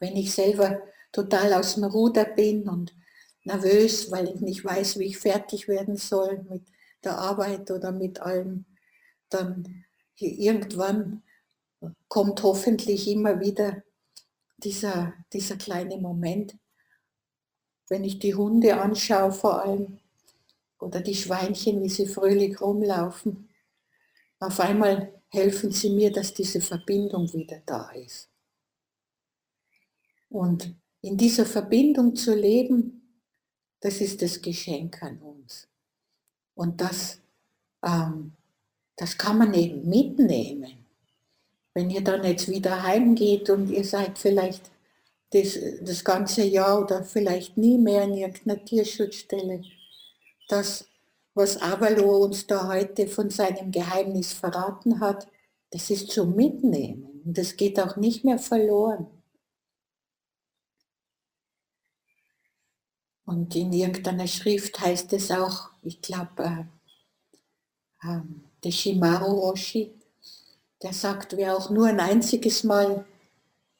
wenn 0.00 0.16
ich 0.16 0.32
selber 0.32 0.80
total 1.12 1.52
aus 1.52 1.74
dem 1.74 1.84
Ruder 1.84 2.24
bin 2.24 2.66
und 2.66 2.96
nervös, 3.44 4.10
weil 4.10 4.30
ich 4.30 4.40
nicht 4.40 4.64
weiß, 4.64 4.98
wie 4.98 5.04
ich 5.04 5.18
fertig 5.18 5.68
werden 5.68 5.96
soll 5.98 6.42
mit 6.48 6.62
der 7.04 7.18
Arbeit 7.18 7.70
oder 7.70 7.92
mit 7.92 8.20
allem, 8.20 8.64
dann 9.28 9.84
irgendwann 10.16 11.22
kommt 12.08 12.42
hoffentlich 12.42 13.06
immer 13.06 13.38
wieder 13.38 13.82
dieser, 14.56 15.12
dieser 15.30 15.56
kleine 15.56 15.98
Moment, 15.98 16.56
wenn 17.90 18.02
ich 18.02 18.18
die 18.18 18.34
Hunde 18.34 18.80
anschaue 18.80 19.32
vor 19.32 19.60
allem 19.60 19.98
oder 20.78 21.02
die 21.02 21.16
Schweinchen, 21.16 21.82
wie 21.82 21.90
sie 21.90 22.06
fröhlich 22.06 22.62
rumlaufen. 22.62 23.50
Auf 24.38 24.58
einmal 24.58 25.21
helfen 25.32 25.72
sie 25.72 25.90
mir, 25.90 26.12
dass 26.12 26.34
diese 26.34 26.60
Verbindung 26.60 27.32
wieder 27.32 27.62
da 27.64 27.90
ist. 27.90 28.28
Und 30.28 30.74
in 31.00 31.16
dieser 31.16 31.46
Verbindung 31.46 32.14
zu 32.14 32.34
leben, 32.34 33.02
das 33.80 34.00
ist 34.00 34.22
das 34.22 34.40
Geschenk 34.40 35.02
an 35.02 35.18
uns. 35.18 35.68
Und 36.54 36.80
das, 36.80 37.20
ähm, 37.84 38.32
das 38.96 39.16
kann 39.18 39.38
man 39.38 39.54
eben 39.54 39.88
mitnehmen. 39.88 40.84
Wenn 41.74 41.90
ihr 41.90 42.04
dann 42.04 42.24
jetzt 42.24 42.48
wieder 42.48 42.82
heimgeht 42.82 43.48
und 43.50 43.70
ihr 43.70 43.84
seid 43.84 44.18
vielleicht 44.18 44.70
das, 45.30 45.58
das 45.80 46.04
ganze 46.04 46.44
Jahr 46.44 46.82
oder 46.82 47.02
vielleicht 47.02 47.56
nie 47.56 47.78
mehr 47.78 48.04
in 48.04 48.14
irgendeiner 48.14 48.62
Tierschutzstelle, 48.64 49.62
das, 50.48 50.86
was 51.34 51.60
Avalo 51.60 52.24
uns 52.24 52.46
da 52.46 52.68
heute 52.68 53.06
von 53.06 53.30
seinem 53.30 53.70
Geheimnis 53.70 54.32
verraten 54.32 55.00
hat, 55.00 55.28
das 55.70 55.88
ist 55.90 56.10
zum 56.10 56.36
Mitnehmen 56.36 57.22
und 57.24 57.38
das 57.38 57.56
geht 57.56 57.80
auch 57.80 57.96
nicht 57.96 58.24
mehr 58.24 58.38
verloren. 58.38 59.06
Und 63.24 63.54
in 63.56 63.72
irgendeiner 63.72 64.26
Schrift 64.26 64.78
heißt 64.80 65.12
es 65.14 65.30
auch, 65.30 65.70
ich 65.82 66.02
glaube, 66.02 66.68
äh, 68.02 68.06
äh, 68.06 68.20
der 68.62 68.70
Shimaru 68.70 69.32
Roshi, 69.32 69.92
der 70.82 70.92
sagt, 70.92 71.36
wer 71.36 71.56
auch 71.56 71.70
nur 71.70 71.86
ein 71.86 72.00
einziges 72.00 72.64
Mal 72.64 73.06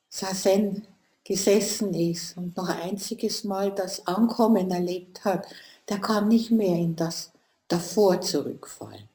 Sazen 0.09 0.87
gesessen 1.25 1.93
ist 1.95 2.37
und 2.37 2.57
noch 2.57 2.69
ein 2.69 2.91
einziges 2.91 3.45
Mal 3.45 3.75
das 3.75 4.07
Ankommen 4.07 4.71
erlebt 4.71 5.25
hat, 5.25 5.47
der 5.89 6.01
kann 6.01 6.29
nicht 6.29 6.51
mehr 6.51 6.77
in 6.77 6.97
das 6.97 7.32
davor 7.73 8.21
zurückfallen. 8.21 9.09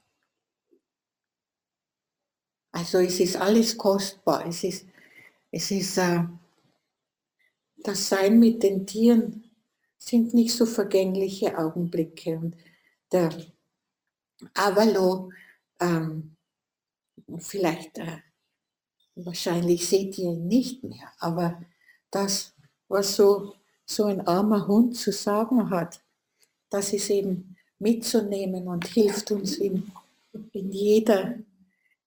Also 2.72 2.98
es 2.98 3.20
ist 3.20 3.36
alles 3.36 3.78
kostbar. 3.78 4.48
Es 4.48 4.64
ist, 4.64 4.88
es 5.52 5.70
ist 5.70 5.98
äh, 5.98 6.24
das 7.78 8.10
Sein 8.10 8.40
mit 8.40 8.64
den 8.64 8.88
Tieren 8.88 9.52
sind 10.00 10.34
nicht 10.34 10.56
so 10.56 10.66
vergängliche 10.66 11.58
Augenblicke. 11.58 12.38
Und 12.38 12.56
der 13.12 13.30
Avalo, 14.56 15.32
ähm, 15.80 16.36
vielleicht, 17.38 17.98
äh, 18.00 18.22
wahrscheinlich 19.16 19.88
seht 19.88 20.18
ihr 20.18 20.32
ihn 20.32 20.48
nicht 20.48 20.84
mehr, 20.84 21.12
aber 21.20 21.62
das, 22.10 22.56
was 22.88 23.16
so, 23.16 23.54
so 23.86 24.06
ein 24.06 24.26
armer 24.28 24.68
Hund 24.68 24.96
zu 24.96 25.12
sagen 25.12 25.70
hat, 25.70 26.02
das 26.70 26.94
ist 26.94 27.10
eben 27.10 27.57
mitzunehmen 27.80 28.68
und 28.68 28.88
hilft 28.88 29.32
uns 29.32 29.58
in, 29.58 29.92
in 30.54 30.72
jeder, 30.72 31.36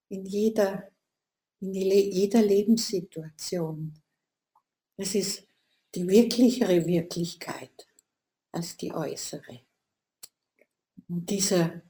in 0.09 0.27
jeder, 0.27 0.91
in 1.61 1.75
jeder 1.75 2.43
Lebenssituation. 2.43 3.95
Es 4.97 5.15
ist 5.15 5.45
die 5.95 6.07
wirklichere 6.07 6.87
Wirklichkeit 6.87 7.87
als 8.53 8.77
die 8.77 8.93
äußere. 8.93 9.61
Und 11.09 11.29
dieser, 11.31 11.83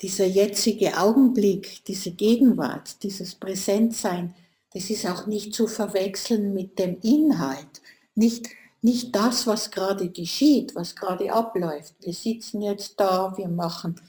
dieser 0.00 0.26
jetzige 0.26 0.98
Augenblick, 0.98 1.84
diese 1.84 2.12
Gegenwart, 2.12 3.02
dieses 3.02 3.34
Präsentsein, 3.34 4.34
das 4.72 4.90
ist 4.90 5.06
auch 5.06 5.26
nicht 5.26 5.54
zu 5.54 5.66
verwechseln 5.66 6.54
mit 6.54 6.78
dem 6.78 7.00
Inhalt, 7.02 7.82
nicht, 8.14 8.48
nicht 8.82 9.14
das, 9.14 9.46
was 9.46 9.70
gerade 9.70 10.08
geschieht, 10.08 10.74
was 10.74 10.96
gerade 10.96 11.32
abläuft. 11.32 11.94
Wir 12.00 12.14
sitzen 12.14 12.62
jetzt 12.62 12.98
da, 12.98 13.36
wir 13.36 13.48
machen, 13.48 14.00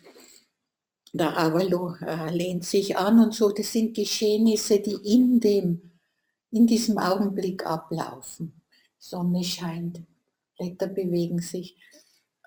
der 1.13 1.37
Avalo 1.37 1.95
äh, 2.01 2.33
lehnt 2.33 2.63
sich 2.63 2.97
an 2.97 3.19
und 3.19 3.33
so, 3.33 3.49
das 3.51 3.73
sind 3.73 3.93
Geschehnisse, 3.93 4.79
die 4.79 4.95
in, 5.13 5.39
dem, 5.41 5.91
in 6.51 6.67
diesem 6.67 6.97
Augenblick 6.97 7.65
ablaufen. 7.65 8.61
Sonne 8.97 9.43
scheint, 9.43 10.01
Blätter 10.57 10.87
bewegen 10.87 11.39
sich. 11.39 11.75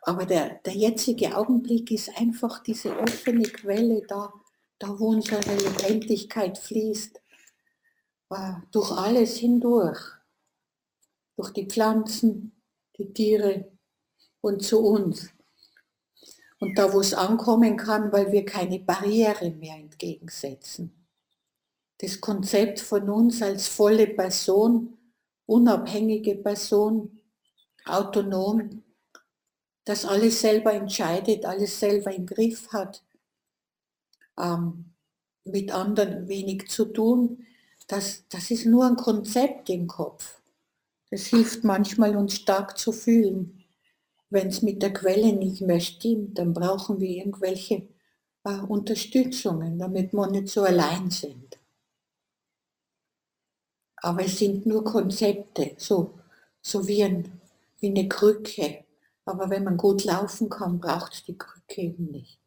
Aber 0.02 0.24
der, 0.24 0.60
der 0.64 0.74
jetzige 0.74 1.36
Augenblick 1.36 1.90
ist 1.90 2.10
einfach 2.16 2.62
diese 2.62 2.98
offene 2.98 3.44
Quelle 3.44 4.02
da, 4.06 4.32
da 4.78 4.98
wo 4.98 5.08
unsere 5.08 5.40
Lebendigkeit 5.40 6.56
fließt, 6.56 7.20
äh, 8.30 8.52
durch 8.70 8.92
alles 8.92 9.36
hindurch 9.36 10.13
durch 11.36 11.50
die 11.52 11.66
Pflanzen, 11.66 12.52
die 12.98 13.12
Tiere 13.12 13.72
und 14.40 14.62
zu 14.62 14.80
uns. 14.80 15.30
Und 16.60 16.78
da, 16.78 16.92
wo 16.92 17.00
es 17.00 17.14
ankommen 17.14 17.76
kann, 17.76 18.12
weil 18.12 18.32
wir 18.32 18.44
keine 18.44 18.78
Barriere 18.78 19.50
mehr 19.50 19.76
entgegensetzen. 19.76 21.06
Das 21.98 22.20
Konzept 22.20 22.80
von 22.80 23.08
uns 23.08 23.42
als 23.42 23.68
volle 23.68 24.06
Person, 24.06 24.96
unabhängige 25.46 26.36
Person, 26.36 27.20
autonom, 27.84 28.82
das 29.84 30.04
alles 30.04 30.40
selber 30.40 30.72
entscheidet, 30.72 31.44
alles 31.44 31.78
selber 31.78 32.12
im 32.14 32.26
Griff 32.26 32.72
hat, 32.72 33.04
ähm, 34.38 34.94
mit 35.44 35.70
anderen 35.72 36.26
wenig 36.28 36.68
zu 36.68 36.86
tun, 36.86 37.46
das, 37.86 38.24
das 38.28 38.50
ist 38.50 38.64
nur 38.64 38.86
ein 38.86 38.96
Konzept 38.96 39.68
im 39.68 39.86
Kopf. 39.86 40.40
Es 41.14 41.28
hilft 41.28 41.62
manchmal, 41.62 42.16
uns 42.16 42.34
stark 42.34 42.76
zu 42.76 42.90
fühlen. 42.90 43.62
Wenn 44.30 44.48
es 44.48 44.62
mit 44.62 44.82
der 44.82 44.92
Quelle 44.92 45.32
nicht 45.32 45.60
mehr 45.60 45.78
stimmt, 45.78 46.36
dann 46.38 46.52
brauchen 46.52 46.98
wir 46.98 47.08
irgendwelche 47.08 47.88
äh, 48.42 48.58
Unterstützungen, 48.58 49.78
damit 49.78 50.12
wir 50.12 50.28
nicht 50.28 50.48
so 50.48 50.64
allein 50.64 51.12
sind. 51.12 51.60
Aber 53.94 54.24
es 54.24 54.38
sind 54.40 54.66
nur 54.66 54.82
Konzepte, 54.82 55.76
so, 55.78 56.18
so 56.60 56.88
wie, 56.88 57.04
ein, 57.04 57.40
wie 57.78 57.90
eine 57.90 58.08
Krücke. 58.08 58.84
Aber 59.24 59.50
wenn 59.50 59.62
man 59.62 59.76
gut 59.76 60.02
laufen 60.02 60.48
kann, 60.48 60.80
braucht 60.80 61.12
es 61.14 61.24
die 61.24 61.38
Krücke 61.38 61.80
eben 61.82 62.10
nicht. 62.10 62.40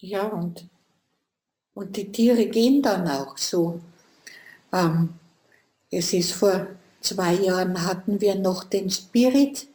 Ja, 0.00 0.28
und 0.28 0.68
und 1.78 1.96
die 1.96 2.10
Tiere 2.10 2.46
gehen 2.46 2.82
dann 2.82 3.06
auch 3.06 3.38
so. 3.38 3.80
Ähm, 4.72 5.14
es 5.92 6.12
ist 6.12 6.32
vor 6.32 6.66
zwei 7.00 7.34
Jahren 7.34 7.86
hatten 7.86 8.20
wir 8.20 8.34
noch 8.34 8.64
den 8.64 8.90
Spirit 8.90 9.68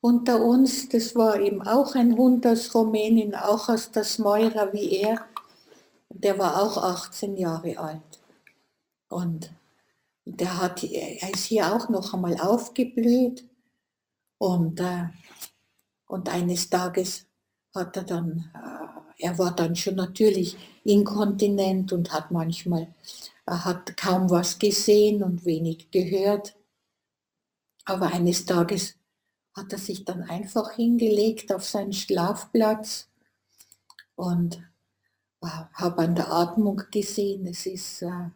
unter 0.00 0.42
uns. 0.42 0.88
Das 0.88 1.14
war 1.14 1.38
eben 1.38 1.62
auch 1.62 1.94
ein 1.94 2.16
Hund 2.16 2.44
aus 2.48 2.74
Rumänien, 2.74 3.36
auch 3.36 3.68
aus 3.68 3.92
der 3.92 4.02
Smeura 4.02 4.72
wie 4.72 4.96
er. 4.96 5.24
Der 6.08 6.36
war 6.36 6.60
auch 6.60 6.82
18 6.82 7.36
Jahre 7.36 7.78
alt. 7.78 8.20
Und 9.08 9.52
der 10.24 10.60
hat, 10.60 10.82
er 10.82 11.30
ist 11.32 11.44
hier 11.44 11.72
auch 11.72 11.88
noch 11.88 12.12
einmal 12.12 12.40
aufgeblüht. 12.40 13.44
Und, 14.38 14.80
äh, 14.80 15.04
und 16.08 16.28
eines 16.28 16.68
Tages 16.68 17.24
hat 17.72 17.96
er 17.96 18.02
dann 18.02 18.50
äh, 18.52 19.05
er 19.18 19.38
war 19.38 19.54
dann 19.54 19.76
schon 19.76 19.96
natürlich 19.96 20.56
inkontinent 20.84 21.92
und 21.92 22.12
hat 22.12 22.30
manchmal, 22.30 22.88
hat 23.46 23.96
kaum 23.96 24.30
was 24.30 24.58
gesehen 24.58 25.22
und 25.22 25.44
wenig 25.44 25.90
gehört. 25.90 26.56
Aber 27.84 28.12
eines 28.12 28.44
Tages 28.44 28.96
hat 29.54 29.72
er 29.72 29.78
sich 29.78 30.04
dann 30.04 30.22
einfach 30.22 30.72
hingelegt 30.72 31.52
auf 31.52 31.64
seinen 31.64 31.92
Schlafplatz 31.92 33.08
und 34.16 34.56
äh, 35.42 35.48
habe 35.72 36.02
an 36.02 36.14
der 36.14 36.30
Atmung 36.30 36.82
gesehen, 36.90 37.46
es 37.46 37.64
ist, 37.66 38.02
äh, 38.02 38.30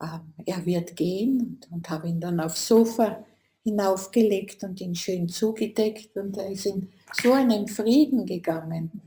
äh, 0.00 0.18
er 0.46 0.66
wird 0.66 0.96
gehen 0.96 1.40
und, 1.40 1.72
und 1.72 1.90
habe 1.90 2.08
ihn 2.08 2.20
dann 2.20 2.40
aufs 2.40 2.66
Sofa 2.66 3.24
hinaufgelegt 3.62 4.64
und 4.64 4.80
ihn 4.80 4.94
schön 4.94 5.28
zugedeckt. 5.28 6.16
Und 6.16 6.36
er 6.36 6.50
ist 6.50 6.66
in 6.66 6.92
so 7.12 7.32
einen 7.32 7.68
Frieden 7.68 8.24
gegangen 8.24 9.02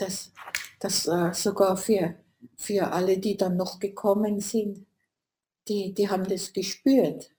dass, 0.00 0.32
dass 0.78 1.06
äh, 1.06 1.32
sogar 1.34 1.76
für, 1.76 2.14
für 2.56 2.92
alle, 2.92 3.18
die 3.18 3.36
dann 3.36 3.56
noch 3.56 3.78
gekommen 3.78 4.40
sind, 4.40 4.86
die, 5.68 5.92
die 5.94 6.08
haben 6.08 6.26
das 6.26 6.52
gespürt. 6.52 7.30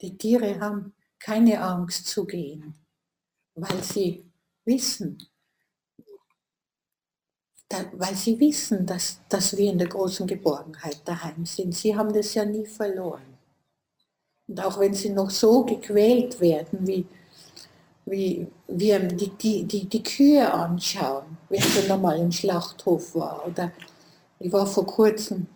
Die 0.00 0.16
Tiere 0.16 0.60
haben 0.60 0.94
keine 1.18 1.60
Angst 1.60 2.06
zu 2.06 2.24
gehen, 2.24 2.74
weil 3.54 3.82
sie 3.82 4.24
wissen, 4.64 5.18
da, 7.68 7.84
weil 7.92 8.16
sie 8.16 8.38
wissen, 8.40 8.84
dass, 8.84 9.20
dass 9.28 9.56
wir 9.56 9.70
in 9.70 9.78
der 9.78 9.88
großen 9.88 10.26
Geborgenheit 10.26 11.00
daheim 11.04 11.46
sind. 11.46 11.74
Sie 11.74 11.96
haben 11.96 12.12
das 12.12 12.34
ja 12.34 12.44
nie 12.44 12.66
verloren. 12.66 13.38
Und 14.48 14.60
auch 14.60 14.80
wenn 14.80 14.94
sie 14.94 15.10
noch 15.10 15.30
so 15.30 15.64
gequält 15.64 16.40
werden, 16.40 16.86
wie, 16.86 17.06
wie 18.10 18.48
wir 18.66 18.98
die, 18.98 19.30
die, 19.30 19.64
die, 19.64 19.84
die 19.88 20.02
Kühe 20.02 20.52
anschauen, 20.52 21.38
wenn 21.48 21.60
ich 21.60 21.88
nochmal 21.88 22.18
im 22.18 22.32
Schlachthof 22.32 23.14
war. 23.14 23.46
Oder 23.46 23.70
ich 24.38 24.52
war 24.52 24.66
vor 24.66 24.86
kurzem 24.86 25.46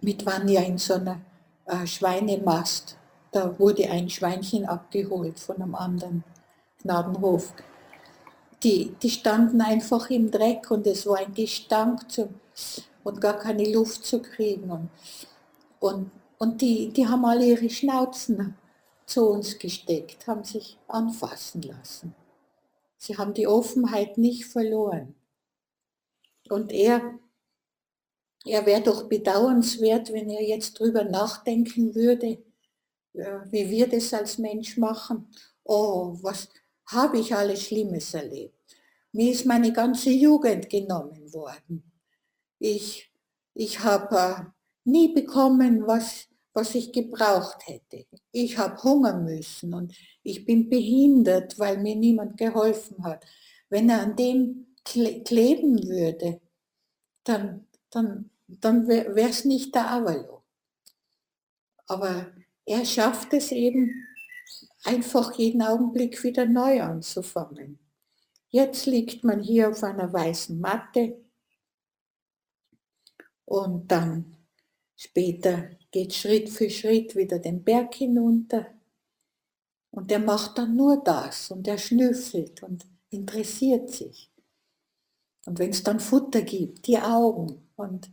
mit 0.00 0.24
Vanya 0.24 0.62
in 0.62 0.78
so 0.78 0.94
einer 0.94 1.20
äh, 1.66 1.86
Schweinemast. 1.86 2.96
Da 3.32 3.58
wurde 3.58 3.90
ein 3.90 4.08
Schweinchen 4.08 4.66
abgeholt 4.66 5.38
von 5.38 5.56
einem 5.56 5.74
anderen 5.74 6.24
Gnadenhof. 6.82 7.52
Die, 8.62 8.94
die 9.02 9.10
standen 9.10 9.60
einfach 9.60 10.10
im 10.10 10.30
Dreck 10.30 10.70
und 10.70 10.86
es 10.86 11.06
war 11.06 11.18
ein 11.18 11.34
Gestank 11.34 12.10
zum, 12.10 12.28
und 13.02 13.20
gar 13.20 13.38
keine 13.38 13.72
Luft 13.72 14.04
zu 14.04 14.20
kriegen. 14.20 14.70
Und, 14.70 14.90
und, 15.80 16.10
und 16.38 16.60
die, 16.60 16.90
die 16.90 17.06
haben 17.06 17.24
alle 17.24 17.46
ihre 17.46 17.70
Schnauzen 17.70 18.54
zu 19.10 19.28
uns 19.28 19.58
gesteckt, 19.58 20.26
haben 20.26 20.44
sich 20.44 20.78
anfassen 20.88 21.62
lassen. 21.62 22.14
Sie 22.96 23.16
haben 23.16 23.34
die 23.34 23.46
Offenheit 23.46 24.18
nicht 24.18 24.46
verloren. 24.46 25.14
Und 26.48 26.72
er, 26.72 27.18
er 28.44 28.66
wäre 28.66 28.82
doch 28.82 29.08
bedauernswert, 29.08 30.12
wenn 30.12 30.30
er 30.30 30.42
jetzt 30.42 30.78
drüber 30.78 31.04
nachdenken 31.04 31.94
würde, 31.94 32.42
wie 33.12 33.70
wir 33.70 33.88
das 33.88 34.12
als 34.14 34.38
Mensch 34.38 34.76
machen. 34.76 35.28
Oh, 35.64 36.16
was 36.22 36.48
habe 36.86 37.18
ich 37.18 37.34
alles 37.34 37.62
Schlimmes 37.62 38.14
erlebt. 38.14 38.54
Mir 39.12 39.32
ist 39.32 39.46
meine 39.46 39.72
ganze 39.72 40.10
Jugend 40.10 40.68
genommen 40.68 41.32
worden. 41.32 41.90
Ich, 42.58 43.10
ich 43.54 43.80
habe 43.80 44.16
äh, 44.16 44.44
nie 44.84 45.12
bekommen, 45.12 45.86
was, 45.86 46.28
was 46.52 46.74
ich 46.74 46.92
gebraucht 46.92 47.66
hätte. 47.66 48.06
Ich 48.32 48.58
habe 48.58 48.82
hungern 48.82 49.24
müssen 49.24 49.74
und 49.74 49.94
ich 50.22 50.44
bin 50.44 50.68
behindert, 50.68 51.58
weil 51.58 51.78
mir 51.78 51.96
niemand 51.96 52.36
geholfen 52.36 53.04
hat. 53.04 53.24
Wenn 53.68 53.88
er 53.88 54.02
an 54.02 54.16
dem 54.16 54.66
kleben 54.84 55.88
würde, 55.88 56.40
dann, 57.24 57.66
dann, 57.90 58.30
dann 58.48 58.88
wäre 58.88 59.28
es 59.28 59.44
nicht 59.44 59.74
der 59.74 59.90
Avalo. 59.90 60.42
Aber 61.86 62.32
er 62.64 62.84
schafft 62.84 63.32
es 63.32 63.52
eben, 63.52 64.06
einfach 64.84 65.34
jeden 65.34 65.62
Augenblick 65.62 66.22
wieder 66.24 66.46
neu 66.46 66.82
anzufangen. 66.82 67.78
Jetzt 68.48 68.86
liegt 68.86 69.24
man 69.24 69.40
hier 69.40 69.70
auf 69.70 69.82
einer 69.82 70.12
weißen 70.12 70.58
Matte 70.58 71.24
und 73.44 73.90
dann 73.90 74.36
später 74.96 75.70
geht 75.90 76.14
Schritt 76.14 76.48
für 76.48 76.70
Schritt 76.70 77.16
wieder 77.16 77.38
den 77.38 77.62
Berg 77.62 77.94
hinunter 77.94 78.66
und 79.90 80.10
er 80.12 80.20
macht 80.20 80.58
dann 80.58 80.76
nur 80.76 81.02
das 81.02 81.50
und 81.50 81.66
er 81.66 81.78
schnüffelt 81.78 82.62
und 82.62 82.86
interessiert 83.10 83.90
sich. 83.90 84.30
Und 85.46 85.58
wenn 85.58 85.70
es 85.70 85.82
dann 85.82 86.00
Futter 86.00 86.42
gibt, 86.42 86.86
die 86.86 86.98
Augen 86.98 87.68
und 87.76 88.10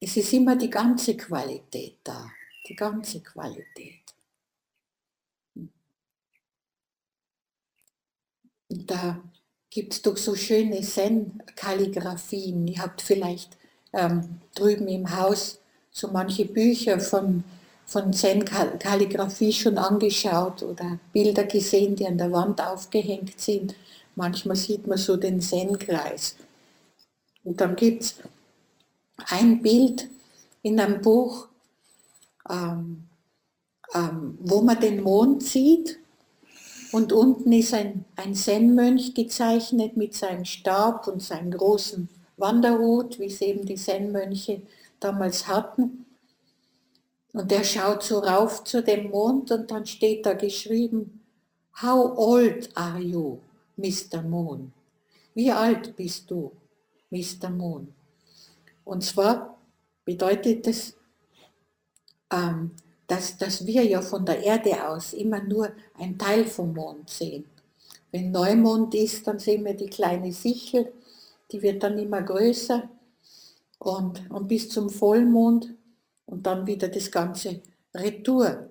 es 0.00 0.16
ist 0.16 0.32
immer 0.32 0.56
die 0.56 0.70
ganze 0.70 1.16
Qualität 1.16 1.98
da, 2.02 2.30
die 2.66 2.74
ganze 2.74 3.20
Qualität. 3.20 4.00
Und 8.68 8.90
da 8.90 9.22
gibt 9.68 9.92
es 9.92 10.02
doch 10.02 10.16
so 10.16 10.34
schöne 10.34 10.80
Zen-Kalligraphien. 10.80 12.66
Ihr 12.66 12.80
habt 12.80 13.02
vielleicht 13.02 13.56
ähm, 13.92 14.40
drüben 14.54 14.88
im 14.88 15.16
Haus 15.16 15.59
so 15.90 16.08
manche 16.08 16.44
Bücher 16.44 17.00
von, 17.00 17.44
von 17.86 18.12
Zen-Kalligraphie 18.12 19.52
schon 19.52 19.78
angeschaut 19.78 20.62
oder 20.62 20.98
Bilder 21.12 21.44
gesehen, 21.44 21.96
die 21.96 22.06
an 22.06 22.18
der 22.18 22.32
Wand 22.32 22.60
aufgehängt 22.60 23.40
sind. 23.40 23.74
Manchmal 24.16 24.56
sieht 24.56 24.86
man 24.86 24.98
so 24.98 25.16
den 25.16 25.40
Zen-Kreis. 25.40 26.36
Und 27.44 27.60
dann 27.60 27.76
gibt 27.76 28.02
es 28.02 28.14
ein 29.28 29.62
Bild 29.62 30.08
in 30.62 30.78
einem 30.78 31.00
Buch, 31.00 31.48
ähm, 32.48 33.04
ähm, 33.94 34.38
wo 34.40 34.60
man 34.60 34.80
den 34.80 35.02
Mond 35.02 35.42
sieht 35.42 35.98
und 36.92 37.12
unten 37.12 37.52
ist 37.52 37.74
ein, 37.74 38.04
ein 38.16 38.34
Zen-Mönch 38.34 39.14
gezeichnet 39.14 39.96
mit 39.96 40.14
seinem 40.14 40.44
Stab 40.44 41.06
und 41.06 41.22
seinem 41.22 41.50
großen 41.50 42.08
Wanderhut, 42.40 43.18
wie 43.18 43.26
es 43.26 43.40
eben 43.40 43.64
die 43.66 43.76
Zen-Mönche 43.76 44.62
damals 44.98 45.46
hatten. 45.46 46.06
Und 47.32 47.52
er 47.52 47.64
schaut 47.64 48.02
so 48.02 48.18
rauf 48.18 48.64
zu 48.64 48.82
dem 48.82 49.10
Mond 49.10 49.52
und 49.52 49.70
dann 49.70 49.86
steht 49.86 50.26
da 50.26 50.32
geschrieben, 50.32 51.20
How 51.82 52.18
old 52.18 52.68
are 52.76 53.00
you, 53.00 53.38
Mr. 53.76 54.22
Moon? 54.22 54.72
Wie 55.34 55.50
alt 55.50 55.94
bist 55.96 56.30
du, 56.30 56.52
Mr. 57.10 57.48
Moon? 57.48 57.94
Und 58.84 59.04
zwar 59.04 59.56
bedeutet 60.04 60.66
es, 60.66 60.96
ähm, 62.32 62.72
dass, 63.06 63.38
dass 63.38 63.66
wir 63.66 63.84
ja 63.84 64.02
von 64.02 64.24
der 64.24 64.42
Erde 64.42 64.88
aus 64.88 65.12
immer 65.12 65.42
nur 65.42 65.72
ein 65.98 66.18
Teil 66.18 66.44
vom 66.44 66.74
Mond 66.74 67.08
sehen. 67.10 67.44
Wenn 68.12 68.30
Neumond 68.32 68.94
ist, 68.94 69.26
dann 69.26 69.38
sehen 69.38 69.64
wir 69.64 69.74
die 69.74 69.88
kleine 69.88 70.32
Sichel, 70.32 70.92
die 71.52 71.62
wird 71.62 71.82
dann 71.82 71.98
immer 71.98 72.22
größer 72.22 72.88
und, 73.78 74.30
und 74.30 74.48
bis 74.48 74.68
zum 74.68 74.90
Vollmond 74.90 75.74
und 76.26 76.46
dann 76.46 76.66
wieder 76.66 76.88
das 76.88 77.10
ganze 77.10 77.60
Retour. 77.94 78.70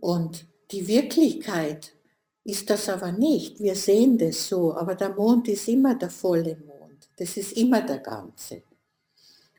Und 0.00 0.46
die 0.70 0.86
Wirklichkeit 0.86 1.92
ist 2.44 2.70
das 2.70 2.88
aber 2.88 3.12
nicht. 3.12 3.58
Wir 3.60 3.74
sehen 3.74 4.18
das 4.18 4.48
so, 4.48 4.74
aber 4.74 4.94
der 4.94 5.14
Mond 5.14 5.48
ist 5.48 5.68
immer 5.68 5.96
der 5.96 6.10
volle 6.10 6.56
Mond. 6.56 7.08
Das 7.16 7.36
ist 7.36 7.52
immer 7.52 7.82
der 7.82 7.98
ganze. 7.98 8.62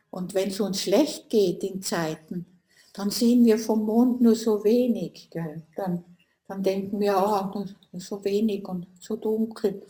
Und 0.09 0.33
wenn 0.33 0.49
es 0.49 0.59
uns 0.59 0.81
schlecht 0.81 1.29
geht 1.29 1.63
in 1.63 1.81
Zeiten, 1.81 2.45
dann 2.93 3.09
sehen 3.11 3.45
wir 3.45 3.59
vom 3.59 3.85
Mond 3.85 4.21
nur 4.21 4.35
so 4.35 4.63
wenig. 4.63 5.29
Gell? 5.29 5.63
Dann, 5.75 6.03
dann 6.47 6.63
denken 6.63 6.99
wir, 6.99 7.17
oh, 7.17 7.65
so 7.99 8.23
wenig 8.23 8.67
und 8.67 8.87
so 8.99 9.17
dunkel. 9.17 9.83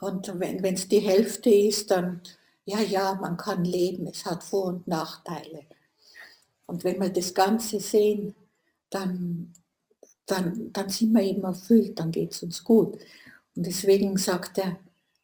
Und 0.00 0.38
wenn 0.38 0.74
es 0.74 0.88
die 0.88 1.00
Hälfte 1.00 1.50
ist, 1.50 1.90
dann, 1.90 2.20
ja, 2.64 2.80
ja, 2.80 3.14
man 3.14 3.36
kann 3.36 3.64
leben, 3.64 4.06
es 4.06 4.24
hat 4.24 4.44
Vor- 4.44 4.66
und 4.66 4.88
Nachteile. 4.88 5.62
Und 6.66 6.84
wenn 6.84 7.00
wir 7.00 7.10
das 7.10 7.32
Ganze 7.32 7.80
sehen, 7.80 8.34
dann, 8.90 9.52
dann, 10.26 10.72
dann 10.72 10.88
sind 10.88 11.12
wir 11.12 11.22
eben 11.22 11.44
erfüllt, 11.44 11.98
dann 11.98 12.10
geht 12.10 12.32
es 12.32 12.42
uns 12.42 12.62
gut. 12.64 12.98
Und 13.54 13.66
deswegen 13.66 14.16
sagt 14.16 14.56
der, 14.58 14.76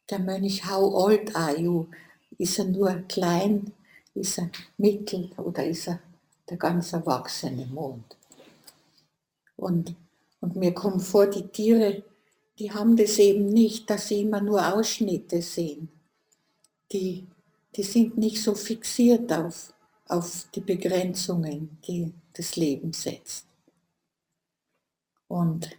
der 0.09 0.19
Mönch, 0.19 0.65
how 0.65 0.93
old 0.93 1.35
are 1.35 1.57
you? 1.59 1.87
Ist 2.37 2.59
er 2.59 2.65
nur 2.65 2.93
klein? 3.07 3.73
Ist 4.15 4.37
er 4.37 4.49
mittel 4.77 5.31
oder 5.37 5.65
ist 5.65 5.87
er 5.87 5.99
der 6.49 6.57
ganz 6.57 6.93
erwachsene 6.93 7.65
Mond. 7.67 8.15
Und, 9.55 9.95
und 10.41 10.55
mir 10.55 10.73
kommt 10.73 11.03
vor, 11.03 11.27
die 11.27 11.47
Tiere, 11.47 12.03
die 12.59 12.71
haben 12.71 12.95
das 12.95 13.17
eben 13.17 13.47
nicht, 13.47 13.89
dass 13.89 14.07
sie 14.07 14.21
immer 14.21 14.41
nur 14.41 14.73
Ausschnitte 14.73 15.41
sehen. 15.41 15.89
Die, 16.91 17.25
die 17.75 17.83
sind 17.83 18.17
nicht 18.17 18.41
so 18.41 18.53
fixiert 18.53 19.31
auf, 19.33 19.73
auf 20.07 20.47
die 20.53 20.61
Begrenzungen, 20.61 21.77
die 21.87 22.13
das 22.33 22.55
Leben 22.55 22.93
setzt. 22.93 23.47
Und 25.27 25.69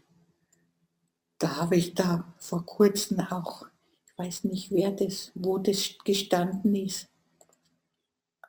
da 1.38 1.56
habe 1.56 1.76
ich 1.76 1.94
da 1.94 2.32
vor 2.38 2.66
kurzem 2.66 3.20
auch, 3.20 3.66
ich 4.06 4.18
weiß 4.18 4.44
nicht 4.44 4.70
wer 4.70 4.90
das, 4.90 5.30
wo 5.34 5.58
das 5.58 5.96
gestanden 6.04 6.74
ist, 6.74 7.08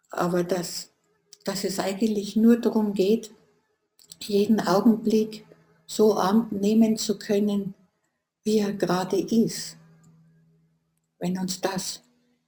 aber 0.10 0.44
dass 0.44 0.90
dass 1.46 1.64
es 1.64 1.80
eigentlich 1.80 2.36
nur 2.36 2.58
darum 2.58 2.94
geht, 2.94 3.32
jeden 4.20 4.60
Augenblick 4.60 5.46
so 5.86 6.16
annehmen 6.16 6.98
zu 6.98 7.18
können, 7.18 7.76
wie 8.46 8.60
er 8.60 8.74
gerade 8.74 9.20
ist. 9.20 9.76
Wenn 11.20 11.38
uns 11.38 11.60
das 11.60 12.02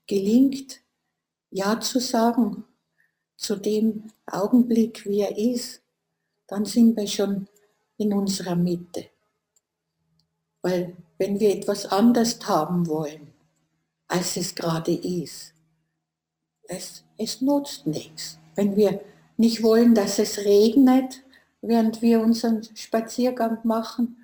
gelingt, 0.06 0.80
Ja 1.50 1.80
zu 1.80 2.00
sagen 2.00 2.64
zu 3.36 3.56
dem 3.56 4.04
Augenblick, 4.26 5.04
wie 5.04 5.20
er 5.20 5.36
ist, 5.36 5.82
dann 6.46 6.64
sind 6.64 6.96
wir 6.96 7.06
schon 7.06 7.48
in 7.98 8.12
unserer 8.12 8.56
Mitte. 8.56 9.06
Weil 10.62 10.96
wenn 11.18 11.38
wir 11.40 11.54
etwas 11.54 11.86
anders 11.86 12.38
haben 12.46 12.86
wollen, 12.86 13.32
als 14.06 14.36
es 14.36 14.54
gerade 14.54 14.94
ist, 14.94 15.52
es, 16.68 17.04
es 17.16 17.40
nutzt 17.40 17.86
nichts. 17.86 18.38
Wenn 18.54 18.76
wir 18.76 19.00
nicht 19.36 19.62
wollen, 19.62 19.94
dass 19.94 20.18
es 20.18 20.38
regnet, 20.38 21.22
während 21.60 22.02
wir 22.02 22.20
unseren 22.20 22.62
Spaziergang 22.74 23.58
machen, 23.64 24.17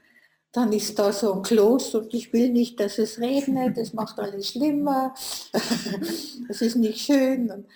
dann 0.55 0.73
ist 0.73 1.01
da 1.01 1.13
so 1.13 1.33
ein 1.35 1.43
Kloß 1.43 1.97
und 1.97 2.15
ich 2.15 2.33
will 2.33 2.51
nicht, 2.51 2.79
dass 2.79 2.99
es 2.99 3.19
regnet, 3.19 3.77
es 3.77 3.93
macht 3.93 4.21
alles 4.21 4.51
schlimmer, 4.51 5.13
es 6.49 6.63
ist 6.63 6.77
nicht 6.77 7.01
schön. 7.01 7.67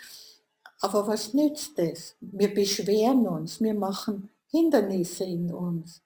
Aber 0.81 1.09
was 1.09 1.35
nützt 1.35 1.77
es? 1.81 2.15
Wir 2.21 2.55
beschweren 2.55 3.27
uns, 3.27 3.61
wir 3.61 3.75
machen 3.75 4.31
Hindernisse 4.47 5.25
in 5.25 5.53
uns. 5.53 6.03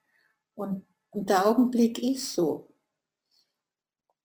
Und, 0.54 0.86
und 1.10 1.28
der 1.28 1.46
Augenblick 1.46 2.02
ist 2.02 2.34
so. 2.34 2.68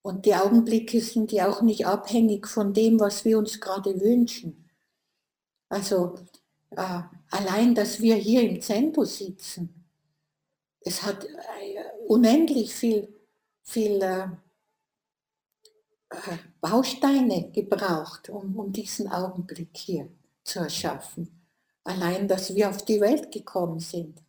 Und 0.01 0.25
die 0.25 0.33
Augenblicke 0.33 1.01
sind 1.01 1.33
ja 1.33 1.49
auch 1.49 1.61
nicht 1.61 1.85
abhängig 1.85 2.47
von 2.47 2.73
dem, 2.73 2.97
was 2.97 3.25
wir 3.25 3.37
uns 3.37 3.59
gerade 3.59 3.99
wünschen. 3.99 4.69
Also 5.67 6.15
äh, 6.69 7.01
allein, 7.29 7.75
dass 7.75 7.99
wir 7.99 8.15
hier 8.15 8.49
im 8.49 8.61
Zentrum 8.61 9.03
sitzen, 9.03 9.76
es 10.87 11.03
hat 11.03 11.25
äh, 11.25 11.27
unendlich 12.07 12.73
viel, 12.73 13.13
viel 13.61 14.01
äh, 14.01 14.27
äh, 16.09 16.37
Bausteine 16.61 17.51
gebraucht, 17.51 18.29
um, 18.29 18.57
um 18.57 18.71
diesen 18.71 19.11
Augenblick 19.11 19.75
hier 19.75 20.07
zu 20.43 20.59
erschaffen. 20.59 21.43
Allein, 21.83 22.27
dass 22.27 22.55
wir 22.55 22.69
auf 22.69 22.83
die 22.85 23.01
Welt 23.01 23.31
gekommen 23.31 23.79
sind, 23.79 24.23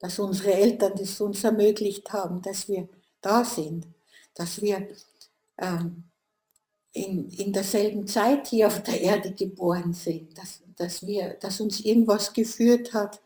dass 0.00 0.18
unsere 0.18 0.52
Eltern 0.54 0.92
es 0.98 1.20
uns 1.20 1.44
ermöglicht 1.44 2.12
haben, 2.12 2.42
dass 2.42 2.68
wir 2.68 2.88
da 3.20 3.44
sind, 3.44 3.86
dass 4.34 4.60
wir 4.60 4.88
ähm, 5.58 6.04
in, 6.92 7.28
in 7.30 7.52
derselben 7.52 8.06
Zeit 8.08 8.48
hier 8.48 8.66
auf 8.66 8.82
der 8.82 9.00
Erde 9.00 9.32
geboren 9.32 9.92
sind, 9.92 10.36
dass, 10.36 10.60
dass, 10.76 11.06
wir, 11.06 11.34
dass 11.34 11.60
uns 11.60 11.80
irgendwas 11.80 12.32
geführt 12.32 12.94
hat, 12.94 13.20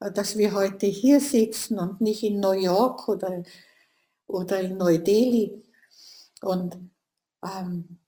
dass 0.00 0.38
wir 0.38 0.52
heute 0.52 0.86
hier 0.86 1.20
sitzen 1.20 1.78
und 1.78 2.00
nicht 2.00 2.22
in 2.22 2.40
New 2.40 2.52
York 2.52 3.08
oder, 3.08 3.42
oder 4.26 4.60
in 4.60 4.76
Neu-Delhi. 4.76 5.62
Und 6.42 6.76
ähm, 7.42 7.98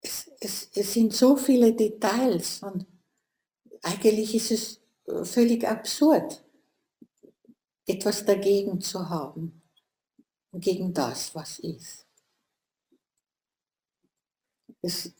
es, 0.00 0.30
es, 0.40 0.68
es 0.74 0.92
sind 0.92 1.12
so 1.12 1.36
viele 1.36 1.72
Details 1.72 2.62
und 2.62 2.86
eigentlich 3.82 4.34
ist 4.34 4.50
es 4.50 4.80
äh, 5.06 5.24
völlig 5.24 5.66
absurd, 5.66 6.42
etwas 7.86 8.24
dagegen 8.24 8.80
zu 8.80 9.08
haben, 9.08 9.62
gegen 10.52 10.92
das, 10.92 11.34
was 11.34 11.58
ist. 11.60 12.06
Es, 14.82 15.12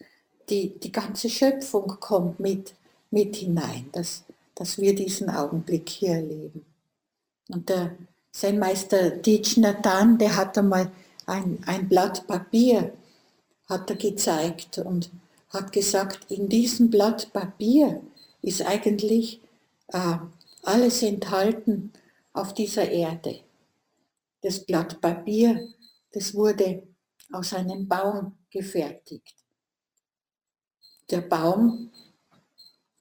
die, 0.49 0.78
die 0.78 0.93
ganze 0.93 1.28
Schöpfung 1.28 1.87
kommt 2.01 2.41
mit, 2.41 2.74
mit 3.11 3.37
hinein, 3.37 3.89
dass, 3.93 4.24
dass 4.61 4.76
wir 4.76 4.94
diesen 4.94 5.30
Augenblick 5.30 5.88
hier 5.88 6.16
erleben. 6.16 6.66
Und 7.48 7.70
der 7.70 7.96
sein 8.30 8.58
Meister 8.58 9.22
Thich 9.22 9.56
Nathan, 9.56 10.18
der 10.18 10.36
hat 10.36 10.58
einmal 10.58 10.92
ein, 11.24 11.61
ein 11.64 11.88
Blatt 11.88 12.26
Papier 12.26 12.92
hat 13.70 13.88
er 13.88 13.96
gezeigt 13.96 14.76
und 14.76 15.11
hat 15.48 15.72
gesagt, 15.72 16.30
in 16.30 16.50
diesem 16.50 16.90
Blatt 16.90 17.32
Papier 17.32 18.02
ist 18.42 18.61
eigentlich 18.61 19.40
äh, 19.88 20.18
alles 20.62 21.02
enthalten 21.02 21.94
auf 22.34 22.52
dieser 22.52 22.90
Erde. 22.90 23.40
Das 24.42 24.61
Blatt 24.61 25.00
Papier, 25.00 25.68
das 26.12 26.34
wurde 26.34 26.82
aus 27.32 27.54
einem 27.54 27.88
Baum 27.88 28.36
gefertigt. 28.50 29.36
Der 31.11 31.22
Baum 31.22 31.90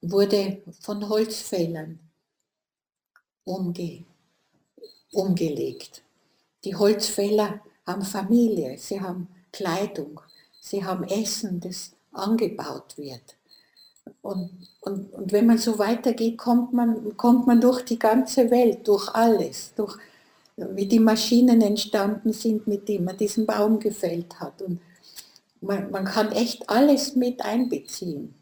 wurde 0.01 0.61
von 0.79 1.07
Holzfällern 1.07 1.99
umge 3.43 4.05
umgelegt. 5.11 6.03
Die 6.63 6.75
Holzfäller 6.75 7.61
haben 7.85 8.03
Familie, 8.03 8.77
sie 8.77 9.01
haben 9.01 9.27
Kleidung, 9.51 10.21
sie 10.59 10.85
haben 10.85 11.03
Essen, 11.05 11.59
das 11.59 11.91
angebaut 12.11 12.97
wird. 12.97 13.35
Und, 14.21 14.67
und, 14.81 15.13
und 15.13 15.31
wenn 15.31 15.47
man 15.47 15.57
so 15.57 15.79
weitergeht, 15.79 16.37
kommt 16.37 16.73
man, 16.73 17.15
kommt 17.17 17.47
man 17.47 17.61
durch 17.61 17.83
die 17.83 17.97
ganze 17.97 18.51
Welt, 18.51 18.87
durch 18.87 19.09
alles, 19.13 19.73
durch 19.75 19.97
wie 20.57 20.85
die 20.87 20.99
Maschinen 20.99 21.61
entstanden 21.61 22.33
sind, 22.33 22.67
mit 22.67 22.87
denen 22.87 23.05
man 23.05 23.17
diesen 23.17 23.45
Baum 23.45 23.79
gefällt 23.79 24.39
hat. 24.39 24.61
Und 24.61 24.81
man, 25.61 25.89
man 25.91 26.05
kann 26.05 26.31
echt 26.31 26.69
alles 26.69 27.15
mit 27.15 27.41
einbeziehen. 27.41 28.35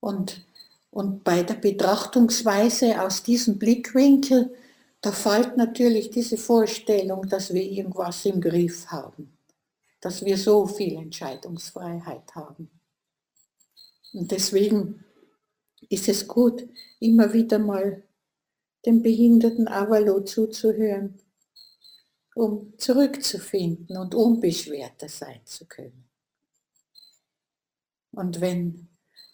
Und, 0.00 0.44
und 0.90 1.24
bei 1.24 1.42
der 1.42 1.54
Betrachtungsweise 1.54 3.02
aus 3.02 3.22
diesem 3.22 3.58
Blickwinkel 3.58 4.54
da 5.00 5.12
fällt 5.12 5.56
natürlich 5.56 6.10
diese 6.10 6.36
Vorstellung, 6.36 7.28
dass 7.28 7.54
wir 7.54 7.62
irgendwas 7.62 8.24
im 8.24 8.40
Griff 8.40 8.86
haben, 8.88 9.38
dass 10.00 10.24
wir 10.24 10.36
so 10.36 10.66
viel 10.66 10.96
Entscheidungsfreiheit 10.96 12.34
haben. 12.34 12.68
Und 14.12 14.30
deswegen 14.32 15.04
ist 15.88 16.08
es 16.08 16.26
gut, 16.26 16.68
immer 16.98 17.32
wieder 17.32 17.58
mal 17.60 18.02
dem 18.86 19.02
behinderten 19.02 19.68
Avalo 19.68 20.20
zuzuhören, 20.20 21.20
um 22.34 22.76
zurückzufinden 22.78 23.96
und 23.96 24.14
unbeschwerter 24.14 25.08
sein 25.08 25.40
zu 25.44 25.66
können. 25.66 26.08
Und 28.12 28.40
wenn, 28.40 28.87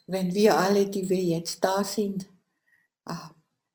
wenn 0.07 0.35
wir 0.35 0.59
alle, 0.59 0.87
die 0.87 1.09
wir 1.09 1.23
jetzt 1.23 1.65
da 1.65 1.83
sind, 1.83 2.27
ah, 3.05 3.31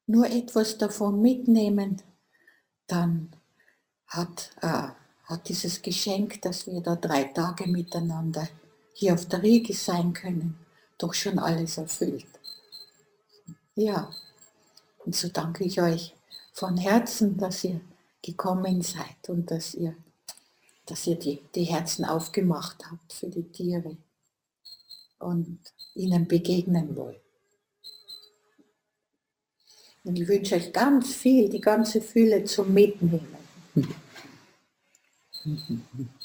nur 0.05 0.27
etwas 0.27 0.77
davon 0.77 1.21
mitnehmen, 1.21 2.01
dann 2.87 3.31
hat, 4.07 4.51
äh, 4.61 4.89
hat 5.23 5.49
dieses 5.49 5.81
Geschenk, 5.81 6.41
dass 6.41 6.67
wir 6.67 6.81
da 6.81 6.95
drei 6.95 7.25
Tage 7.25 7.67
miteinander 7.67 8.47
hier 8.93 9.13
auf 9.13 9.27
der 9.27 9.43
Riege 9.43 9.73
sein 9.73 10.13
können, 10.13 10.57
doch 10.97 11.13
schon 11.13 11.39
alles 11.39 11.77
erfüllt. 11.77 12.27
Ja, 13.75 14.11
und 15.05 15.15
so 15.15 15.29
danke 15.29 15.63
ich 15.63 15.81
euch 15.81 16.15
von 16.53 16.75
Herzen, 16.77 17.37
dass 17.37 17.63
ihr 17.63 17.79
gekommen 18.21 18.81
seid 18.81 19.29
und 19.29 19.49
dass 19.49 19.73
ihr, 19.75 19.95
dass 20.85 21.07
ihr 21.07 21.17
die, 21.17 21.41
die 21.55 21.63
Herzen 21.63 22.03
aufgemacht 22.03 22.83
habt 22.91 23.13
für 23.13 23.29
die 23.29 23.49
Tiere 23.49 23.95
und 25.19 25.59
ihnen 25.99 26.27
begegnen 26.27 26.95
wollt. 26.95 27.21
Und 30.03 30.17
ich 30.17 30.27
wünsche 30.27 30.55
euch 30.55 30.73
ganz 30.73 31.13
viel, 31.13 31.49
die 31.49 31.61
ganze 31.61 32.01
Fülle 32.01 32.43
zum 32.45 32.73
Mitnehmen. 32.73 33.27